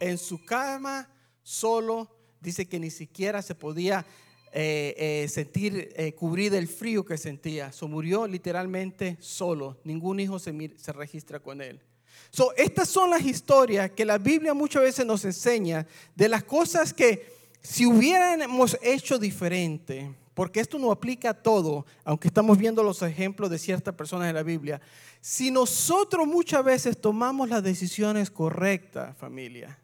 En 0.00 0.18
su 0.18 0.44
cama, 0.44 1.08
solo, 1.42 2.10
dice 2.40 2.66
que 2.66 2.80
ni 2.80 2.90
siquiera 2.90 3.40
se 3.42 3.54
podía 3.54 4.04
eh, 4.52 4.94
eh, 4.96 5.28
sentir, 5.28 5.94
cubrir 6.16 6.54
el 6.54 6.68
frío 6.68 7.04
que 7.04 7.16
sentía. 7.16 7.72
So, 7.72 7.88
murió 7.88 8.26
literalmente 8.26 9.16
solo. 9.20 9.78
Ningún 9.84 10.20
hijo 10.20 10.38
se, 10.38 10.72
se 10.76 10.92
registra 10.92 11.40
con 11.40 11.60
él. 11.60 11.80
So, 12.30 12.52
estas 12.56 12.88
son 12.88 13.10
las 13.10 13.22
historias 13.22 13.90
que 13.92 14.04
la 14.04 14.18
Biblia 14.18 14.54
muchas 14.54 14.82
veces 14.82 15.06
nos 15.06 15.24
enseña 15.24 15.86
de 16.14 16.28
las 16.28 16.42
cosas 16.44 16.92
que 16.92 17.32
si 17.62 17.86
hubiéramos 17.86 18.76
hecho 18.82 19.18
diferente, 19.18 20.14
porque 20.34 20.60
esto 20.60 20.78
no 20.78 20.90
aplica 20.90 21.30
a 21.30 21.42
todo, 21.42 21.86
aunque 22.04 22.28
estamos 22.28 22.58
viendo 22.58 22.82
los 22.82 23.00
ejemplos 23.02 23.48
de 23.50 23.58
ciertas 23.58 23.94
personas 23.94 24.28
en 24.28 24.34
la 24.34 24.42
Biblia, 24.42 24.80
si 25.20 25.50
nosotros 25.50 26.26
muchas 26.26 26.64
veces 26.64 27.00
tomamos 27.00 27.48
las 27.48 27.62
decisiones 27.62 28.30
correctas, 28.30 29.16
familia, 29.16 29.78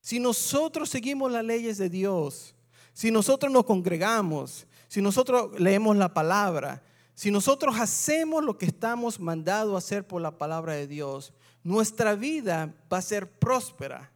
si 0.00 0.20
nosotros 0.20 0.90
seguimos 0.90 1.32
las 1.32 1.44
leyes 1.44 1.78
de 1.78 1.88
Dios, 1.88 2.54
si 2.92 3.10
nosotros 3.10 3.50
nos 3.50 3.64
congregamos, 3.64 4.66
si 4.88 5.00
nosotros 5.00 5.58
leemos 5.58 5.96
la 5.96 6.12
palabra, 6.12 6.82
si 7.14 7.30
nosotros 7.30 7.76
hacemos 7.78 8.44
lo 8.44 8.58
que 8.58 8.66
estamos 8.66 9.18
mandados 9.18 9.74
a 9.74 9.78
hacer 9.78 10.06
por 10.06 10.20
la 10.20 10.38
palabra 10.38 10.74
de 10.74 10.86
Dios, 10.86 11.32
nuestra 11.62 12.14
vida 12.14 12.74
va 12.92 12.98
a 12.98 13.02
ser 13.02 13.30
próspera. 13.30 14.10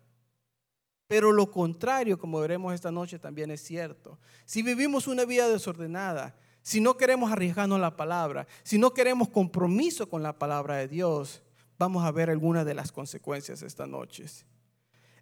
Pero 1.09 1.31
lo 1.31 1.51
contrario, 1.51 2.19
como 2.19 2.41
veremos 2.41 2.75
esta 2.75 2.91
noche, 2.91 3.19
también 3.19 3.51
es 3.51 3.61
cierto. 3.61 4.19
Si 4.45 4.63
vivimos 4.63 5.07
una 5.07 5.25
vida 5.25 5.49
desordenada, 5.49 6.35
si 6.63 6.81
no 6.81 6.97
queremos 6.97 7.31
arriesgarnos 7.31 7.79
la 7.79 7.97
palabra, 7.97 8.47
si 8.65 8.77
no 8.77 8.93
queremos 8.93 9.29
compromiso 9.29 10.09
con 10.09 10.23
la 10.23 10.37
palabra 10.37 10.77
de 10.77 10.89
Dios, 10.89 11.43
vamos 11.79 12.05
a 12.05 12.11
ver 12.11 12.29
algunas 12.29 12.67
de 12.67 12.75
las 12.75 12.91
consecuencias 12.91 13.63
esta 13.63 13.87
noche. 13.87 14.25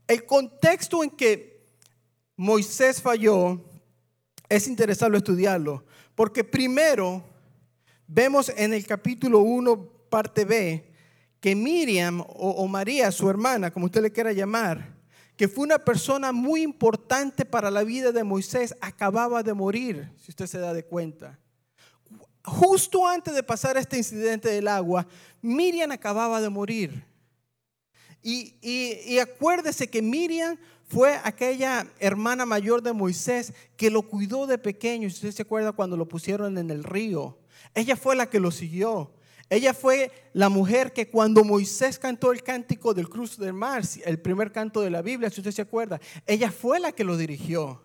El 0.07 0.25
contexto 0.25 1.05
en 1.05 1.11
que 1.11 1.67
Moisés 2.37 3.03
falló 3.03 3.63
es 4.49 4.67
interesante 4.69 5.19
estudiarlo, 5.19 5.85
porque 6.15 6.45
primero 6.45 7.23
vemos 8.07 8.49
en 8.49 8.73
el 8.73 8.87
capítulo 8.87 9.41
1, 9.41 9.87
parte 10.09 10.47
B, 10.47 10.94
que 11.45 11.55
Miriam 11.55 12.25
o, 12.27 12.67
María, 12.67 13.13
su 13.13 13.29
hermana, 13.29 13.71
como 13.71 13.85
usted 13.85 14.01
le 14.01 14.11
quiera 14.11 14.33
llamar, 14.33 14.97
que 15.37 15.47
fue 15.47 15.65
una 15.65 15.79
persona 15.79 16.33
muy 16.33 16.63
importante 16.63 17.45
para 17.45 17.71
la 17.71 17.85
vida 17.85 18.13
de 18.13 18.25
Moisés, 18.25 18.75
acababa 18.81 19.43
de 19.43 19.53
morir, 19.53 20.11
si 20.17 20.31
usted 20.31 20.47
se 20.47 20.57
da 20.57 20.73
de 20.73 20.87
cuenta. 20.87 21.39
Justo 22.43 23.07
antes 23.07 23.35
de 23.35 23.43
pasar 23.43 23.77
este 23.77 23.99
incidente 23.99 24.49
del 24.49 24.69
agua, 24.69 25.07
Miriam 25.43 25.93
acababa 25.93 26.41
de 26.41 26.49
morir. 26.49 27.05
Y, 28.23 28.57
y, 28.63 29.19
acuérdese 29.19 29.91
que 29.91 30.01
Miriam 30.01 30.57
fue 30.89 31.21
aquella 31.25 31.87
hermana 31.99 32.47
mayor 32.47 32.81
de 32.81 32.95
Moisés 32.95 33.53
que 33.77 33.91
lo 33.91 34.01
cuidó 34.01 34.47
de 34.47 34.57
pequeño. 34.57 35.11
Si 35.11 35.17
usted 35.17 35.33
se 35.33 35.43
acuerda 35.43 35.73
cuando 35.73 35.99
lo 35.99 36.09
pusieron 36.09 36.57
en 36.57 36.71
el 36.71 36.85
río, 36.85 37.39
ella 37.75 37.97
fue 37.97 38.17
la 38.17 38.31
que 38.31 38.41
lo 38.41 38.51
siguió. 38.51 39.14
Ella 39.51 39.75
fue 39.75 40.11
la 40.33 40.49
mujer 40.49 40.93
que 40.93 41.09
cuando 41.09 41.45
Moisés 41.45 41.99
cantó 41.99 42.33
el 42.33 42.43
cántico 42.43 42.95
del 42.95 43.09
cruz 43.09 43.37
del 43.37 43.53
mar, 43.53 43.83
el 44.05 44.21
primer 44.21 44.53
canto 44.53 44.81
de 44.81 44.91
la 44.91 45.03
Biblia, 45.03 45.31
si 45.31 45.41
usted 45.41 45.53
se 45.53 45.63
acuerda, 45.63 46.01
ella 46.27 46.51
fue 46.51 46.81
la 46.81 46.93
que 46.93 47.05
lo 47.05 47.17
dirigió. 47.17 47.83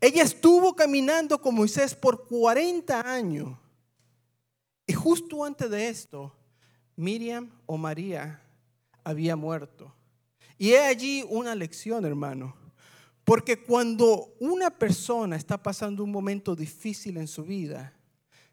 Ella 0.00 0.22
estuvo 0.22 0.74
caminando 0.74 1.40
con 1.40 1.54
Moisés 1.54 1.94
por 1.94 2.26
40 2.26 3.00
años. 3.00 3.56
Y 4.86 4.92
justo 4.92 5.44
antes 5.44 5.70
de 5.70 5.88
esto, 5.88 6.34
Miriam 6.96 7.50
o 7.66 7.76
María 7.76 8.42
había 9.04 9.36
muerto. 9.36 9.94
Y 10.58 10.70
he 10.70 10.80
allí 10.80 11.24
una 11.28 11.54
lección, 11.54 12.04
hermano. 12.04 12.56
Porque 13.24 13.62
cuando 13.62 14.34
una 14.38 14.70
persona 14.70 15.36
está 15.36 15.60
pasando 15.60 16.04
un 16.04 16.12
momento 16.12 16.54
difícil 16.54 17.16
en 17.16 17.26
su 17.26 17.44
vida, 17.44 17.92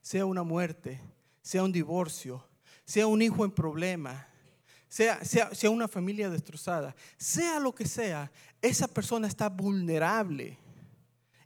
sea 0.02 0.26
una 0.26 0.44
muerte, 0.44 1.00
sea 1.44 1.62
un 1.62 1.72
divorcio, 1.72 2.44
sea 2.86 3.06
un 3.06 3.22
hijo 3.22 3.46
en 3.46 3.52
problema, 3.52 4.28
sea, 4.88 5.24
sea, 5.24 5.54
sea 5.54 5.70
una 5.70 5.88
familia 5.88 6.30
destrozada, 6.30 6.96
sea 7.18 7.60
lo 7.60 7.76
que 7.76 7.86
sea, 7.86 8.32
esa 8.62 8.88
persona 8.88 9.28
está 9.28 9.50
vulnerable. 9.50 10.58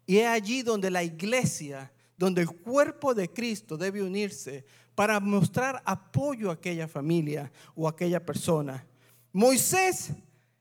Y 0.06 0.20
es 0.20 0.28
allí 0.28 0.62
donde 0.62 0.90
la 0.90 1.04
iglesia, 1.04 1.92
donde 2.16 2.42
el 2.42 2.50
cuerpo 2.50 3.14
de 3.14 3.30
Cristo 3.30 3.76
debe 3.76 4.02
unirse 4.02 4.66
para 4.96 5.20
mostrar 5.20 5.82
apoyo 5.84 6.50
a 6.50 6.54
aquella 6.54 6.88
familia 6.88 7.52
o 7.76 7.88
a 7.88 7.92
aquella 7.92 8.26
persona. 8.26 8.86
Moisés 9.34 10.12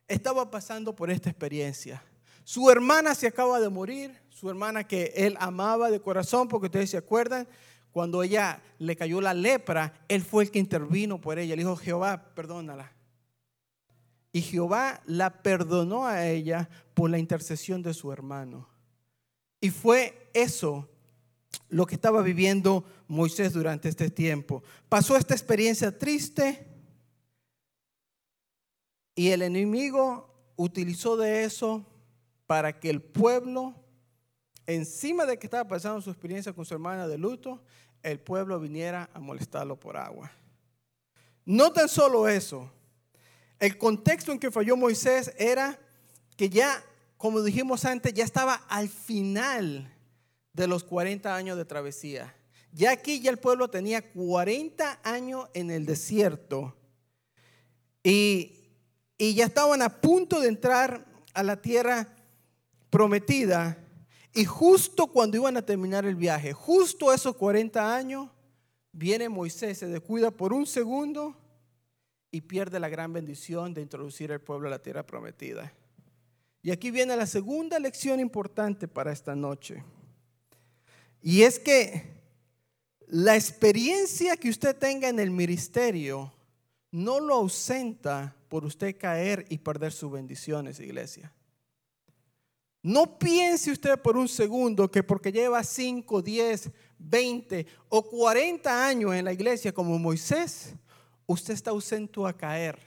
estaba 0.09 0.50
pasando 0.50 0.95
por 0.95 1.11
esta 1.11 1.31
experiencia. 1.31 2.02
Su 2.45 2.71
hermana 2.71 3.14
se 3.14 3.26
acaba 3.26 3.61
de 3.61 3.69
morir, 3.69 4.16
su 4.28 4.49
hermana 4.49 4.87
que 4.87 5.12
él 5.16 5.37
amaba 5.40 5.90
de 5.90 6.00
corazón, 6.00 6.49
porque 6.49 6.66
ustedes 6.66 6.90
se 6.90 6.97
acuerdan, 6.97 7.49
cuando 7.96 8.22
ella 8.22 8.62
le 8.78 8.94
cayó 8.94 9.22
la 9.22 9.32
lepra, 9.32 10.04
él 10.08 10.20
fue 10.20 10.44
el 10.44 10.50
que 10.50 10.58
intervino 10.58 11.18
por 11.18 11.38
ella. 11.38 11.56
Le 11.56 11.62
dijo, 11.62 11.76
Jehová, 11.76 12.34
perdónala. 12.34 12.92
Y 14.32 14.42
Jehová 14.42 15.00
la 15.06 15.42
perdonó 15.42 16.06
a 16.06 16.26
ella 16.26 16.68
por 16.92 17.08
la 17.08 17.18
intercesión 17.18 17.82
de 17.82 17.94
su 17.94 18.12
hermano. 18.12 18.68
Y 19.62 19.70
fue 19.70 20.28
eso 20.34 20.90
lo 21.70 21.86
que 21.86 21.94
estaba 21.94 22.20
viviendo 22.20 22.84
Moisés 23.08 23.54
durante 23.54 23.88
este 23.88 24.10
tiempo. 24.10 24.62
Pasó 24.90 25.16
esta 25.16 25.32
experiencia 25.32 25.96
triste 25.98 26.66
y 29.14 29.30
el 29.30 29.40
enemigo 29.40 30.52
utilizó 30.56 31.16
de 31.16 31.44
eso 31.44 31.87
para 32.46 32.78
que 32.78 32.90
el 32.90 33.00
pueblo, 33.00 33.74
encima 34.66 35.24
de 35.24 35.38
que 35.38 35.46
estaba 35.46 35.66
pasando 35.66 36.02
su 36.02 36.11
experiencia 36.11 36.52
con 36.52 36.66
su 36.66 36.74
hermana 36.74 37.09
de 37.09 37.16
luto, 37.16 37.62
el 38.11 38.21
pueblo 38.21 38.61
viniera 38.61 39.11
a 39.12 39.21
molestarlo 39.21 39.79
por 39.79 39.97
agua. 39.97 40.31
No 41.45 41.73
tan 41.73 41.88
solo 41.88 42.29
eso, 42.29 42.71
el 43.59 43.79
contexto 43.79 44.33
en 44.33 44.38
que 44.38 44.51
falló 44.51 44.77
Moisés 44.77 45.33
era 45.38 45.79
que 46.37 46.49
ya, 46.49 46.85
como 47.16 47.42
dijimos 47.42 47.85
antes, 47.85 48.12
ya 48.12 48.25
estaba 48.25 48.55
al 48.69 48.88
final 48.88 49.92
de 50.53 50.66
los 50.66 50.85
40 50.85 51.35
años 51.35 51.57
de 51.57 51.64
travesía. 51.64 52.35
Ya 52.73 52.90
aquí 52.90 53.21
ya 53.21 53.31
el 53.31 53.38
pueblo 53.38 53.69
tenía 53.69 54.12
40 54.12 55.01
años 55.03 55.49
en 55.55 55.71
el 55.71 55.87
desierto 55.87 56.77
y, 58.03 58.53
ya 59.19 59.47
estaban 59.47 59.83
a 59.83 60.01
punto 60.01 60.40
de 60.40 60.49
entrar 60.49 61.07
a 61.33 61.42
la 61.42 61.61
tierra 61.61 62.14
prometida. 62.90 63.79
Y 64.37 64.44
justo 64.44 65.07
cuando 65.07 65.38
iban 65.38 65.57
a 65.57 65.64
terminar 65.64 66.05
el 66.05 66.14
viaje, 66.14 66.53
justo 66.53 67.11
esos 67.11 67.35
40 67.37 67.96
años, 67.96 68.29
viene 68.92 69.31
Moisés, 69.31 69.79
se 69.79 69.87
descuida 69.87 70.31
por 70.31 70.53
un 70.53 70.66
segundo 70.66 71.35
y 72.31 72.42
pierde 72.42 72.79
la 72.79 72.90
gran 72.90 73.14
bendición 73.14 73.72
de 73.72 73.81
introducir 73.81 74.31
al 74.31 74.42
pueblo 74.42 74.68
a 74.68 74.72
la 74.72 74.83
tierra 74.83 75.07
prometida. 75.07 75.72
Y 76.61 76.70
aquí 76.70 76.90
viene 76.90 77.16
la 77.16 77.27
segunda 77.27 77.79
lección 77.79 78.20
importante 78.20 78.87
para 78.88 79.11
esta 79.11 79.35
noche. 79.35 79.83
Y 81.22 81.40
es 81.40 81.59
que 81.59 82.20
la 83.07 83.37
experiencia 83.37 84.37
que 84.37 84.51
usted 84.51 84.77
tenga 84.77 85.09
en 85.09 85.18
el 85.18 85.31
ministerio 85.31 86.31
no 86.90 87.20
lo 87.20 87.37
ausenta 87.37 88.37
por 88.51 88.66
usted 88.66 88.99
caer 88.99 89.46
y 89.49 89.57
perder 89.57 89.92
sus 89.92 90.12
bendiciones, 90.12 90.79
iglesia. 90.79 91.33
No 92.87 93.18
piense 93.18 93.72
usted 93.72 93.99
por 93.99 94.16
un 94.16 94.29
segundo 94.29 94.88
que 94.88 95.03
porque 95.03 95.33
lleva 95.33 95.64
5, 95.64 96.22
10, 96.22 96.70
20 96.96 97.66
o 97.88 98.09
40 98.09 98.87
años 98.87 99.12
en 99.12 99.25
la 99.25 99.33
iglesia 99.33 99.72
como 99.72 99.99
Moisés, 99.99 100.72
usted 101.27 101.55
está 101.55 101.70
ausento 101.70 102.29
a 102.29 102.33
caer. 102.33 102.79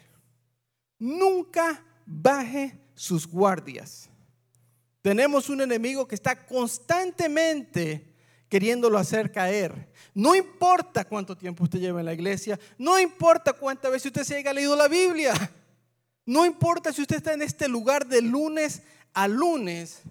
Nunca 0.97 1.83
baje 2.05 2.79
sus 2.95 3.27
guardias. 3.27 4.09
Tenemos 5.01 5.49
un 5.49 5.59
enemigo 5.59 6.07
que 6.07 6.15
está 6.15 6.45
constantemente 6.45 8.15
queriéndolo 8.47 8.97
hacer 8.97 9.33
caer. 9.33 9.91
No 10.13 10.33
importa 10.33 11.03
cuánto 11.03 11.35
tiempo 11.35 11.65
usted 11.65 11.79
lleva 11.79 11.99
en 11.99 12.05
la 12.05 12.13
iglesia, 12.13 12.57
no 12.77 12.97
importa 12.97 13.51
cuántas 13.51 13.91
veces 13.91 14.05
usted 14.05 14.23
se 14.23 14.37
haya 14.37 14.53
leído 14.53 14.77
la 14.77 14.87
Biblia, 14.87 15.33
no 16.25 16.45
importa 16.45 16.93
si 16.93 17.01
usted 17.01 17.17
está 17.17 17.33
en 17.33 17.41
este 17.41 17.67
lugar 17.67 18.07
de 18.07 18.21
lunes 18.21 18.81
a 19.13 19.27
lunes, 19.27 20.01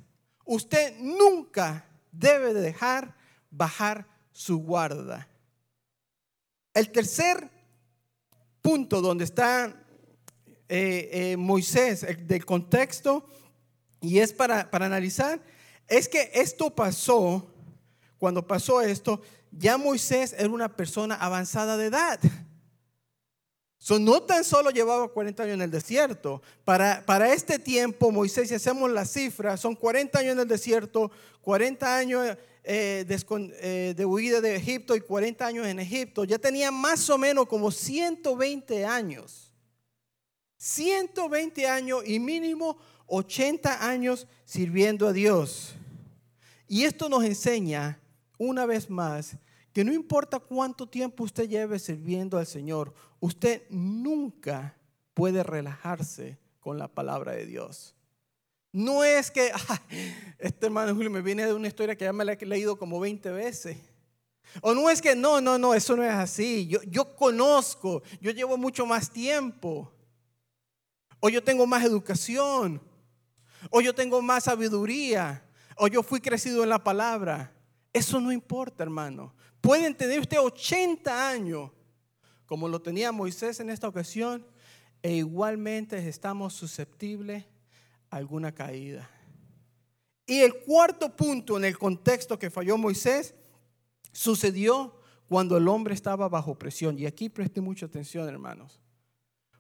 usted 0.45 0.99
nunca 0.99 1.85
debe 2.13 2.55
dejar 2.55 3.17
bajar 3.51 4.07
su 4.33 4.59
guarda. 4.59 5.29
El 6.75 6.91
tercer 6.91 7.51
punto 8.63 9.01
donde 9.01 9.25
está 9.25 9.75
eh, 10.69 11.09
eh, 11.13 11.37
Moisés, 11.37 12.07
del 12.27 12.45
contexto, 12.45 13.27
y 14.01 14.19
es 14.19 14.33
para, 14.33 14.71
para 14.71 14.87
analizar, 14.87 15.43
es 15.89 16.09
que 16.09 16.31
esto 16.35 16.75
pasó 16.75 17.51
cuando 18.19 18.47
pasó 18.47 18.81
esto, 18.81 19.23
ya 19.53 19.79
Moisés 19.79 20.35
era 20.37 20.51
una 20.51 20.77
persona 20.77 21.15
avanzada 21.15 21.77
de 21.77 21.87
edad. 21.87 22.21
No 23.99 24.23
tan 24.23 24.45
solo 24.45 24.71
llevaba 24.71 25.09
40 25.09 25.43
años 25.43 25.55
en 25.55 25.63
el 25.63 25.71
desierto. 25.71 26.43
Para, 26.65 27.05
para 27.07 27.33
este 27.33 27.59
tiempo, 27.59 28.11
Moisés, 28.11 28.49
si 28.49 28.55
hacemos 28.55 28.91
la 28.91 29.05
cifra, 29.05 29.57
son 29.57 29.75
40 29.75 30.19
años 30.19 30.33
en 30.33 30.41
el 30.41 30.49
desierto, 30.49 31.11
40 31.43 31.97
años 31.97 32.37
eh, 32.65 33.05
de, 33.07 33.53
eh, 33.61 33.95
de 33.97 34.05
huida 34.05 34.41
de 34.41 34.57
Egipto 34.57 34.95
y 34.95 35.01
40 35.01 35.47
años 35.47 35.67
en 35.67 35.79
Egipto. 35.79 36.25
Ya 36.25 36.39
tenía 36.39 36.71
más 36.71 37.09
o 37.09 37.17
menos 37.17 37.47
como 37.47 37.71
120 37.71 38.85
años. 38.85 39.53
120 40.59 41.67
años 41.69 42.03
y 42.05 42.19
mínimo 42.19 42.77
80 43.07 43.89
años 43.89 44.27
sirviendo 44.45 45.07
a 45.07 45.13
Dios. 45.13 45.75
Y 46.67 46.85
esto 46.85 47.09
nos 47.09 47.25
enseña 47.25 48.01
una 48.39 48.67
vez 48.67 48.91
más 48.91 49.37
que 49.73 49.85
no 49.85 49.93
importa 49.93 50.39
cuánto 50.39 50.89
tiempo 50.89 51.25
usted 51.25 51.49
lleve 51.49 51.79
sirviendo 51.79 52.39
al 52.39 52.47
Señor, 52.47 52.95
usted 53.21 53.63
nunca 53.71 54.77
puede 55.15 55.43
relajarse 55.43 56.39
con 56.61 56.79
la 56.79 56.89
palabra 56.89 57.33
de 57.33 57.47
Dios. 57.47 57.95
No 58.73 59.05
es 59.05 59.31
que 59.31 59.51
este 60.39 60.67
hermano 60.67 60.95
Julio 60.95 61.11
me 61.11 61.23
viene 61.23 61.47
de 61.47 61.55
una 61.55 61.69
historia 61.69 61.97
que 61.97 62.05
ya 62.05 62.13
me 62.13 62.25
la 62.25 62.35
he 62.35 62.47
leído 62.47 62.79
como 62.79 63.01
20 63.01 63.31
veces. 63.31 63.79
O 64.61 64.75
no 64.75 64.89
es 64.89 65.03
que 65.03 65.15
no, 65.15 65.41
no, 65.41 65.59
no, 65.59 65.75
eso 65.75 65.97
no 65.97 66.05
es 66.05 66.13
así. 66.13 66.67
Yo, 66.67 66.83
yo 66.85 67.15
conozco, 67.17 68.03
yo 68.21 68.31
llevo 68.31 68.57
mucho 68.57 68.87
más 68.87 69.11
tiempo. 69.11 69.93
O 71.21 71.29
yo 71.29 71.43
tengo 71.43 71.67
más 71.67 71.85
educación. 71.85 72.81
O 73.71 73.81
yo 73.81 73.95
tengo 73.95 74.23
más 74.23 74.45
sabiduría. 74.45 75.45
O 75.77 75.89
yo 75.89 76.03
fui 76.03 76.21
crecido 76.21 76.63
en 76.63 76.71
la 76.71 76.83
palabra. 76.83 77.53
Eso 77.93 78.21
no 78.21 78.33
importa, 78.33 78.83
hermano. 78.83 79.35
Pueden 79.61 79.95
tener 79.95 80.21
usted 80.21 80.39
80 80.39 81.29
años, 81.31 81.71
como 82.47 82.69
lo 82.69 82.81
tenía 82.81 83.13
Moisés 83.13 83.61
en 83.61 83.71
esta 83.71 83.89
ocasión, 83.89 84.47
e 85.03 85.15
igualmente 85.15 86.09
estamos 86.09 86.55
susceptibles 86.55 87.45
a 88.11 88.17
alguna 88.17 88.53
caída. 88.53 89.09
Y 90.27 90.41
el 90.41 90.55
cuarto 90.61 91.15
punto 91.17 91.57
en 91.57 91.65
el 91.65 91.79
contexto 91.79 92.39
que 92.39 92.51
falló 92.51 92.77
Moisés 92.77 93.35
sucedió 94.13 95.01
cuando 95.29 95.57
el 95.57 95.69
hombre 95.69 95.95
estaba 95.95 96.29
bajo 96.29 96.59
presión. 96.59 96.99
Y 96.99 97.07
aquí 97.07 97.29
preste 97.29 97.61
mucha 97.61 97.87
atención, 97.87 98.29
hermanos. 98.29 98.81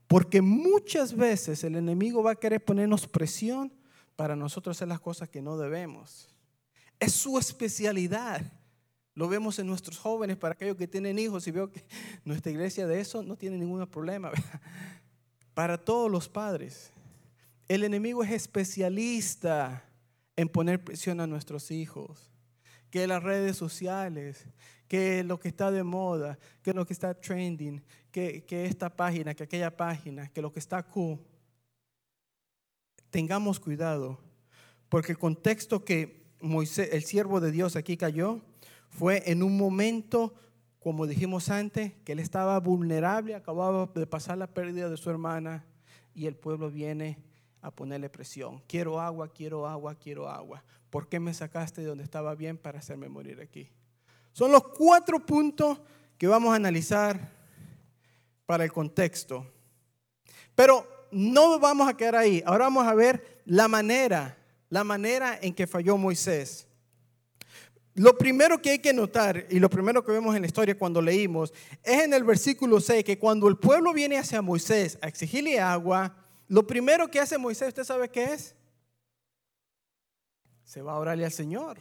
Porque 0.06 0.40
muchas 0.40 1.14
veces 1.14 1.62
el 1.64 1.76
enemigo 1.76 2.22
va 2.22 2.32
a 2.32 2.36
querer 2.40 2.64
ponernos 2.64 3.06
presión 3.06 3.72
para 4.16 4.34
nosotros 4.34 4.76
hacer 4.76 4.88
las 4.88 5.00
cosas 5.00 5.28
que 5.28 5.42
no 5.42 5.56
debemos. 5.56 6.28
Es 6.98 7.12
su 7.12 7.38
especialidad. 7.38 8.42
Lo 9.18 9.26
vemos 9.26 9.58
en 9.58 9.66
nuestros 9.66 9.98
jóvenes, 9.98 10.36
para 10.36 10.52
aquellos 10.52 10.76
que 10.76 10.86
tienen 10.86 11.18
hijos, 11.18 11.44
y 11.48 11.50
veo 11.50 11.72
que 11.72 11.82
nuestra 12.24 12.52
iglesia 12.52 12.86
de 12.86 13.00
eso 13.00 13.20
no 13.20 13.34
tiene 13.34 13.58
ningún 13.58 13.84
problema. 13.88 14.30
Para 15.54 15.76
todos 15.76 16.08
los 16.08 16.28
padres, 16.28 16.92
el 17.66 17.82
enemigo 17.82 18.22
es 18.22 18.30
especialista 18.30 19.82
en 20.36 20.48
poner 20.48 20.84
presión 20.84 21.18
a 21.18 21.26
nuestros 21.26 21.72
hijos. 21.72 22.30
Que 22.92 23.08
las 23.08 23.20
redes 23.20 23.56
sociales, 23.56 24.46
que 24.86 25.24
lo 25.24 25.40
que 25.40 25.48
está 25.48 25.72
de 25.72 25.82
moda, 25.82 26.38
que 26.62 26.72
lo 26.72 26.86
que 26.86 26.92
está 26.92 27.12
trending, 27.12 27.82
que, 28.12 28.44
que 28.44 28.66
esta 28.66 28.88
página, 28.88 29.34
que 29.34 29.42
aquella 29.42 29.76
página, 29.76 30.28
que 30.28 30.40
lo 30.40 30.52
que 30.52 30.60
está 30.60 30.80
cool. 30.84 31.18
Tengamos 33.10 33.58
cuidado, 33.58 34.20
porque 34.88 35.10
el 35.10 35.18
contexto 35.18 35.84
que 35.84 36.28
Moisés, 36.40 36.90
el 36.92 37.02
siervo 37.02 37.40
de 37.40 37.50
Dios 37.50 37.74
aquí 37.74 37.96
cayó, 37.96 38.42
fue 38.88 39.22
en 39.30 39.42
un 39.42 39.56
momento, 39.56 40.34
como 40.78 41.06
dijimos 41.06 41.50
antes, 41.50 41.92
que 42.04 42.12
él 42.12 42.18
estaba 42.18 42.58
vulnerable, 42.60 43.34
acababa 43.34 43.86
de 43.94 44.06
pasar 44.06 44.38
la 44.38 44.46
pérdida 44.46 44.88
de 44.88 44.96
su 44.96 45.10
hermana 45.10 45.64
y 46.14 46.26
el 46.26 46.36
pueblo 46.36 46.70
viene 46.70 47.18
a 47.60 47.70
ponerle 47.70 48.08
presión. 48.08 48.62
Quiero 48.66 49.00
agua, 49.00 49.32
quiero 49.32 49.66
agua, 49.66 49.94
quiero 49.94 50.28
agua. 50.28 50.64
¿Por 50.90 51.08
qué 51.08 51.20
me 51.20 51.34
sacaste 51.34 51.82
de 51.82 51.88
donde 51.88 52.04
estaba 52.04 52.34
bien 52.34 52.56
para 52.56 52.78
hacerme 52.78 53.08
morir 53.08 53.40
aquí? 53.40 53.70
Son 54.32 54.52
los 54.52 54.62
cuatro 54.68 55.24
puntos 55.24 55.80
que 56.16 56.26
vamos 56.26 56.52
a 56.52 56.56
analizar 56.56 57.32
para 58.46 58.64
el 58.64 58.72
contexto. 58.72 59.46
Pero 60.54 60.86
no 61.10 61.58
vamos 61.58 61.88
a 61.88 61.96
quedar 61.96 62.16
ahí. 62.16 62.42
Ahora 62.46 62.64
vamos 62.64 62.86
a 62.86 62.94
ver 62.94 63.42
la 63.44 63.68
manera, 63.68 64.38
la 64.68 64.84
manera 64.84 65.38
en 65.40 65.54
que 65.54 65.66
falló 65.66 65.96
Moisés. 65.96 66.67
Lo 67.98 68.16
primero 68.16 68.62
que 68.62 68.70
hay 68.70 68.78
que 68.78 68.92
notar, 68.92 69.46
y 69.50 69.58
lo 69.58 69.68
primero 69.68 70.04
que 70.04 70.12
vemos 70.12 70.36
en 70.36 70.42
la 70.42 70.46
historia 70.46 70.78
cuando 70.78 71.02
leímos, 71.02 71.52
es 71.82 72.04
en 72.04 72.14
el 72.14 72.22
versículo 72.22 72.80
6, 72.80 73.02
que 73.02 73.18
cuando 73.18 73.48
el 73.48 73.56
pueblo 73.56 73.92
viene 73.92 74.16
hacia 74.16 74.40
Moisés 74.40 74.96
a 75.02 75.08
exigirle 75.08 75.58
agua, 75.58 76.14
lo 76.46 76.64
primero 76.64 77.10
que 77.10 77.18
hace 77.18 77.36
Moisés, 77.38 77.68
¿usted 77.68 77.82
sabe 77.82 78.08
qué 78.08 78.34
es? 78.34 78.54
Se 80.62 80.80
va 80.80 80.92
a 80.92 80.98
orarle 80.98 81.24
al 81.24 81.32
Señor. 81.32 81.80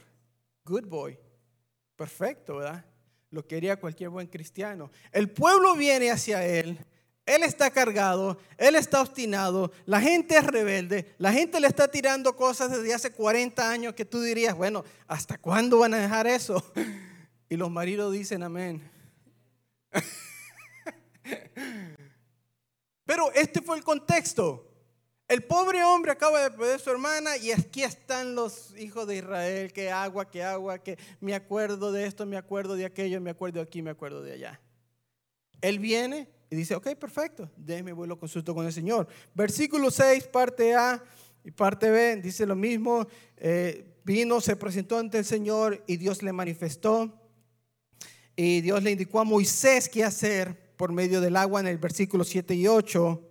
Good 0.65 0.87
boy. 0.87 1.19
Perfecto, 1.95 2.57
¿verdad? 2.57 2.83
Lo 3.29 3.45
quería 3.45 3.79
cualquier 3.79 4.09
buen 4.09 4.25
cristiano. 4.25 4.89
El 5.11 5.29
pueblo 5.29 5.75
viene 5.75 6.09
hacia 6.09 6.43
él. 6.43 6.79
Él 7.27 7.43
está 7.43 7.69
cargado, 7.69 8.39
él 8.57 8.75
está 8.75 9.01
obstinado, 9.01 9.73
la 9.85 9.99
gente 9.99 10.37
es 10.37 10.45
rebelde, 10.45 11.13
la 11.17 11.33
gente 11.33 11.59
le 11.59 11.67
está 11.67 11.89
tirando 11.89 12.37
cosas 12.37 12.71
desde 12.71 12.93
hace 12.93 13.11
40 13.11 13.69
años 13.69 13.93
que 13.93 14.05
tú 14.05 14.21
dirías, 14.21 14.55
bueno, 14.55 14.85
¿hasta 15.07 15.37
cuándo 15.37 15.79
van 15.79 15.93
a 15.93 15.99
dejar 15.99 16.25
eso? 16.25 16.63
Y 17.49 17.57
los 17.57 17.69
maridos 17.69 18.13
dicen 18.13 18.43
amén. 18.43 18.81
Pero 23.05 23.31
este 23.33 23.61
fue 23.61 23.77
el 23.77 23.83
contexto. 23.83 24.63
El 25.27 25.43
pobre 25.43 25.83
hombre 25.83 26.13
acaba 26.13 26.41
de 26.41 26.51
perder 26.51 26.75
a 26.75 26.79
su 26.79 26.89
hermana 26.89 27.35
y 27.35 27.51
aquí 27.51 27.83
están 27.83 28.35
los 28.35 28.73
hijos 28.77 29.05
de 29.05 29.17
Israel, 29.17 29.73
que 29.73 29.91
agua, 29.91 30.29
que 30.29 30.43
agua, 30.43 30.79
que 30.79 30.97
me 31.19 31.35
acuerdo 31.35 31.91
de 31.91 32.05
esto, 32.05 32.25
me 32.25 32.37
acuerdo 32.37 32.75
de 32.75 32.85
aquello, 32.85 33.19
me 33.19 33.31
acuerdo 33.31 33.59
de 33.59 33.63
aquí, 33.63 33.81
me 33.81 33.91
acuerdo 33.91 34.21
de 34.23 34.31
allá. 34.31 34.61
Él 35.59 35.79
viene 35.79 36.36
y 36.49 36.55
dice, 36.55 36.75
ok, 36.75 36.95
perfecto, 36.95 37.49
déjeme 37.57 37.91
vuelo 37.91 38.17
consulto 38.17 38.55
con 38.55 38.65
el 38.65 38.71
Señor. 38.71 39.07
Versículo 39.33 39.91
6, 39.91 40.27
parte 40.27 40.73
A 40.75 41.03
y 41.43 41.51
parte 41.51 41.89
B, 41.89 42.17
dice 42.17 42.45
lo 42.45 42.55
mismo, 42.55 43.05
eh, 43.35 43.97
vino, 44.03 44.39
se 44.39 44.55
presentó 44.55 44.97
ante 44.97 45.17
el 45.17 45.25
Señor 45.25 45.83
y 45.87 45.97
Dios 45.97 46.23
le 46.23 46.31
manifestó. 46.31 47.13
Y 48.35 48.61
Dios 48.61 48.83
le 48.83 48.91
indicó 48.91 49.19
a 49.19 49.23
Moisés 49.23 49.89
qué 49.89 50.03
hacer 50.03 50.75
por 50.77 50.91
medio 50.91 51.19
del 51.19 51.35
agua 51.35 51.59
en 51.59 51.67
el 51.67 51.77
versículo 51.79 52.23
7 52.23 52.53
y 52.53 52.67
8. 52.67 53.21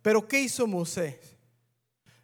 Pero 0.00 0.26
¿qué 0.26 0.40
hizo 0.40 0.66
Moisés? 0.66 1.36